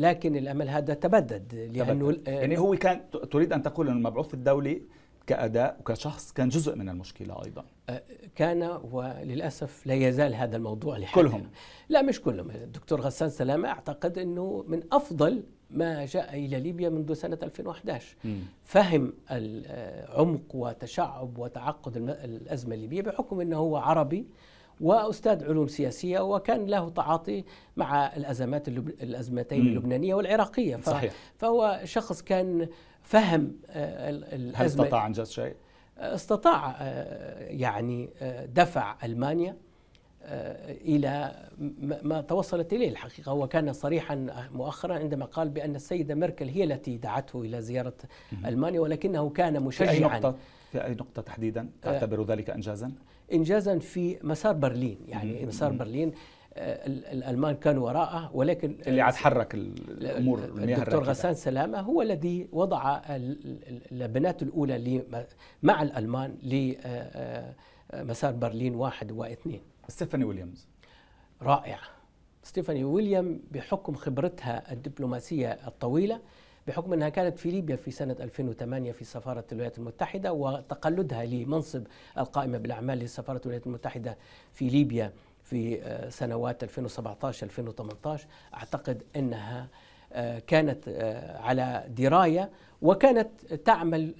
لكن 0.00 0.36
الأمل 0.36 0.68
هذا 0.68 0.94
تبدد 0.94 1.54
لأنه 1.54 2.18
يعني 2.26 2.58
هو 2.58 2.76
كان 2.76 3.00
تريد 3.30 3.52
أن 3.52 3.62
تقول 3.62 3.88
ان 3.88 3.96
المبعوث 3.96 4.34
الدولي 4.34 4.82
كأداء 5.26 5.76
وكشخص 5.80 6.32
كان 6.32 6.48
جزء 6.48 6.76
من 6.76 6.88
المشكلة 6.88 7.44
أيضا 7.44 7.64
أه، 7.88 8.02
كان 8.34 8.62
وللأسف 8.90 9.86
لا 9.86 9.94
يزال 9.94 10.34
هذا 10.34 10.56
الموضوع 10.56 10.98
لحد 10.98 11.14
كلهم 11.14 11.50
لا 11.88 12.02
مش 12.02 12.20
كلهم 12.20 12.50
الدكتور 12.50 13.00
غسان 13.00 13.28
سلامة 13.28 13.68
أعتقد 13.68 14.18
أنه 14.18 14.64
من 14.68 14.82
أفضل 14.92 15.42
ما 15.70 16.06
جاء 16.06 16.34
إلى 16.34 16.60
ليبيا 16.60 16.88
منذ 16.88 17.12
سنة 17.14 17.38
2011 17.42 18.16
م. 18.24 18.38
فهم 18.62 19.12
العمق 19.30 20.54
وتشعب 20.54 21.38
وتعقد 21.38 21.96
الأزمة 21.96 22.74
الليبية 22.74 23.02
بحكم 23.02 23.40
أنه 23.40 23.56
هو 23.56 23.76
عربي 23.76 24.26
وأستاذ 24.80 25.44
علوم 25.44 25.66
سياسية 25.66 26.20
وكان 26.20 26.66
له 26.66 26.88
تعاطي 26.88 27.44
مع 27.76 28.16
الأزمات 28.16 28.68
اللب... 28.68 28.88
الأزمتين. 28.88 29.60
اللبنانية 29.60 30.14
والعراقية 30.14 30.76
ف... 30.76 30.88
صحيح. 30.88 31.12
فهو 31.36 31.80
شخص 31.84 32.22
كان 32.22 32.68
فهم 33.12 33.52
آه، 33.70 34.10
الازمه 34.10 34.52
هل 34.54 34.66
استطاع 34.66 35.06
انجاز 35.06 35.30
شيء؟ 35.30 35.54
استطاع 35.98 36.76
آه، 36.80 37.48
يعني 37.48 38.10
آه، 38.22 38.46
دفع 38.46 38.96
ألمانيا 39.04 39.56
إلى 40.24 41.34
ما 42.02 42.20
توصلت 42.20 42.72
إليه 42.72 42.88
الحقيقة. 42.88 43.32
هو 43.32 43.48
كان 43.48 43.72
صريحا 43.72 44.26
مؤخرا 44.52 44.94
عندما 44.94 45.24
قال 45.24 45.48
بأن 45.48 45.74
السيدة 45.74 46.14
ميركل 46.14 46.48
هي 46.48 46.64
التي 46.64 46.96
دعته 46.96 47.42
إلى 47.42 47.62
زيارة 47.62 47.94
ألمانيا 48.46 48.80
ولكنه 48.80 49.30
كان 49.30 49.62
مشجعا 49.62 49.92
في 49.92 49.94
أي 49.94 50.00
نقطة 50.00 50.36
في 50.72 50.84
أي 50.84 50.94
نقطة 50.94 51.22
تحديدا؟ 51.22 51.70
تعتبر 51.82 52.24
ذلك 52.24 52.50
انجازا؟ 52.50 52.92
انجازا 53.32 53.78
في 53.78 54.18
مسار 54.22 54.52
برلين 54.52 54.98
يعني 55.08 55.46
مسار 55.46 55.72
برلين. 55.72 56.08
آه، 56.08 56.14
الألمان 56.56 57.54
كانوا 57.54 57.86
وراءه 57.86 58.30
ولكن 58.36 58.76
اللي 58.86 59.00
عاد 59.00 59.14
حرك 59.14 59.54
الأمور 59.54 60.44
الدكتور 60.44 61.02
غسان 61.04 61.34
سلامة 61.34 61.80
هو 61.80 62.02
الذي 62.02 62.48
وضع 62.52 63.00
اللبنات 63.92 64.42
الأولى 64.42 65.02
مع 65.62 65.82
الألمان 65.82 66.38
لمسار 67.92 68.32
برلين 68.32 68.74
واحد 68.74 69.12
واثنين. 69.12 69.60
ستيفاني 69.88 70.24
ويليامز. 70.24 70.68
رائع. 71.42 71.78
ستيفاني 72.42 72.84
ويليام 72.84 73.40
بحكم 73.50 73.94
خبرتها 73.94 74.72
الدبلوماسية 74.72 75.48
الطويلة 75.66 76.20
بحكم 76.66 76.92
أنها 76.92 77.08
كانت 77.08 77.38
في 77.38 77.50
ليبيا 77.50 77.76
في 77.76 77.90
سنة 77.90 78.16
2008 78.20 78.92
في 78.92 79.04
سفارة 79.04 79.44
الولايات 79.52 79.78
المتحدة 79.78 80.32
وتقلدها 80.32 81.24
لمنصب 81.24 81.82
القائمة 82.18 82.58
بالأعمال 82.58 82.98
لسفارة 82.98 83.40
الولايات 83.40 83.66
المتحدة 83.66 84.18
في 84.52 84.68
ليبيا. 84.68 85.12
في 85.52 85.82
آه، 85.82 86.08
سنوات 86.08 86.62
2017 86.62 87.46
2018 87.46 88.26
أعتقد 88.54 89.02
أنها 89.16 89.68
آه، 90.12 90.38
كانت 90.38 90.84
آه، 90.88 91.38
على 91.38 91.84
دراية 91.88 92.50
وكانت 92.82 93.28
تعمل 93.64 94.14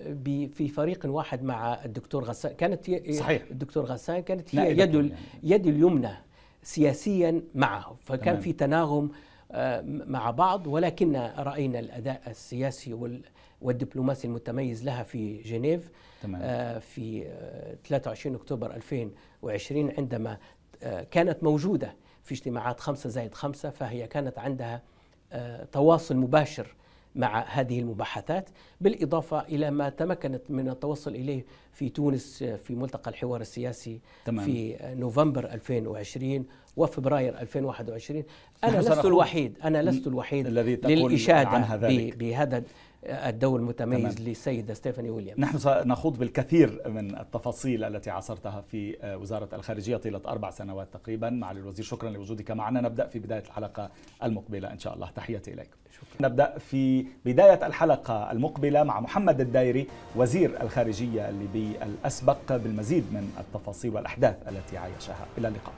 في 0.55 0.69
فريق 0.69 1.01
واحد 1.05 1.43
مع 1.43 1.85
الدكتور 1.85 2.25
غسان. 2.25 2.53
كانت 2.53 2.91
صحيح. 3.11 3.43
الدكتور 3.51 3.85
غسان 3.85 4.21
كانت 4.23 4.55
هي 4.55 4.71
يد 4.71 4.95
يعني. 4.95 5.13
يد 5.43 5.67
اليمنى 5.67 6.11
سياسيا 6.63 7.43
معه. 7.55 7.97
فكان 8.01 8.21
تمام. 8.25 8.41
في 8.41 8.53
تناغم 8.53 9.11
مع 10.07 10.31
بعض 10.31 10.67
ولكن 10.67 11.17
رأينا 11.39 11.79
الأداء 11.79 12.23
السياسي 12.27 12.93
وال- 12.93 13.23
والدبلوماسي 13.63 14.27
المتميز 14.29 14.85
لها 14.85 15.03
في 15.03 15.43
جنيف 15.43 15.91
تمام. 16.23 16.81
في 16.81 17.25
آه، 17.27 17.77
23 17.85 18.35
أكتوبر 18.35 18.75
2020 18.75 19.91
عندما 19.99 20.39
كانت 21.11 21.45
موجودة 21.45 21.95
في 22.23 22.35
اجتماعات 22.35 22.81
خمسة 22.81 23.11
زائد 23.11 23.35
خمسة 23.35 23.71
فهي 23.71 24.07
كانت 24.07 24.39
عندها 24.39 24.83
آه، 25.33 25.65
تواصل 25.65 26.17
مباشر 26.17 26.75
مع 27.15 27.45
هذه 27.49 27.81
المباحثات 27.81 28.51
بالإضافة 28.81 29.41
إلى 29.41 29.71
ما 29.71 29.89
تمكنت 29.89 30.43
من 30.49 30.69
التوصل 30.69 31.15
إليه 31.15 31.45
في 31.73 31.89
تونس 31.89 32.43
آه، 32.43 32.57
في 32.57 32.75
ملتقى 32.75 33.11
الحوار 33.11 33.41
السياسي 33.41 34.01
تمام. 34.25 34.45
في 34.45 34.77
آه، 34.77 34.95
نوفمبر 34.95 35.45
2020 35.45 36.47
وفبراير 36.77 37.41
2021 37.41 38.25
أنا 38.65 38.79
لست 38.79 39.05
الوحيد 39.05 39.59
أنا 39.65 39.83
لست 39.83 40.07
الوحيد 40.07 40.47
الذي 40.47 40.77
تقول 40.77 40.99
للإشادة 40.99 41.77
بهذا 42.17 42.63
الدور 43.05 43.61
المتميز 43.61 44.15
تمام. 44.15 44.29
للسيدة 44.29 44.75
ستيفاني 44.75 45.11
ويليامز. 45.11 45.41
نحن 45.41 45.59
سنخوض 45.59 46.19
بالكثير 46.19 46.83
من 46.87 47.19
التفاصيل 47.19 47.85
التي 47.85 48.11
عاصرتها 48.11 48.61
في 48.61 48.97
وزارة 49.21 49.49
الخارجية 49.53 49.97
طيلة 49.97 50.21
أربع 50.27 50.51
سنوات 50.51 50.89
تقريبا. 50.93 51.31
معالي 51.31 51.61
الوزير 51.61 51.85
شكرا 51.85 52.11
لوجودك 52.11 52.51
معنا. 52.51 52.81
نبدأ 52.81 53.07
في 53.07 53.19
بداية 53.19 53.43
الحلقة 53.43 53.91
المقبلة 54.23 54.73
إن 54.73 54.79
شاء 54.79 54.95
الله. 54.95 55.11
تحياتي 55.11 55.53
إليكم. 55.53 55.77
شكرا. 55.91 56.29
نبدأ 56.29 56.59
في 56.59 57.07
بداية 57.25 57.67
الحلقة 57.67 58.33
المقبلة 58.33 58.83
مع 58.83 59.01
محمد 59.01 59.41
الدايري 59.41 59.87
وزير 60.17 60.63
الخارجية 60.63 61.29
الليبي 61.29 61.73
الأسبق 61.83 62.57
بالمزيد 62.57 63.05
من 63.13 63.33
التفاصيل 63.41 63.95
والأحداث 63.95 64.49
التي 64.49 64.77
عايشها. 64.77 65.27
إلى 65.39 65.49
اللقاء. 65.49 65.75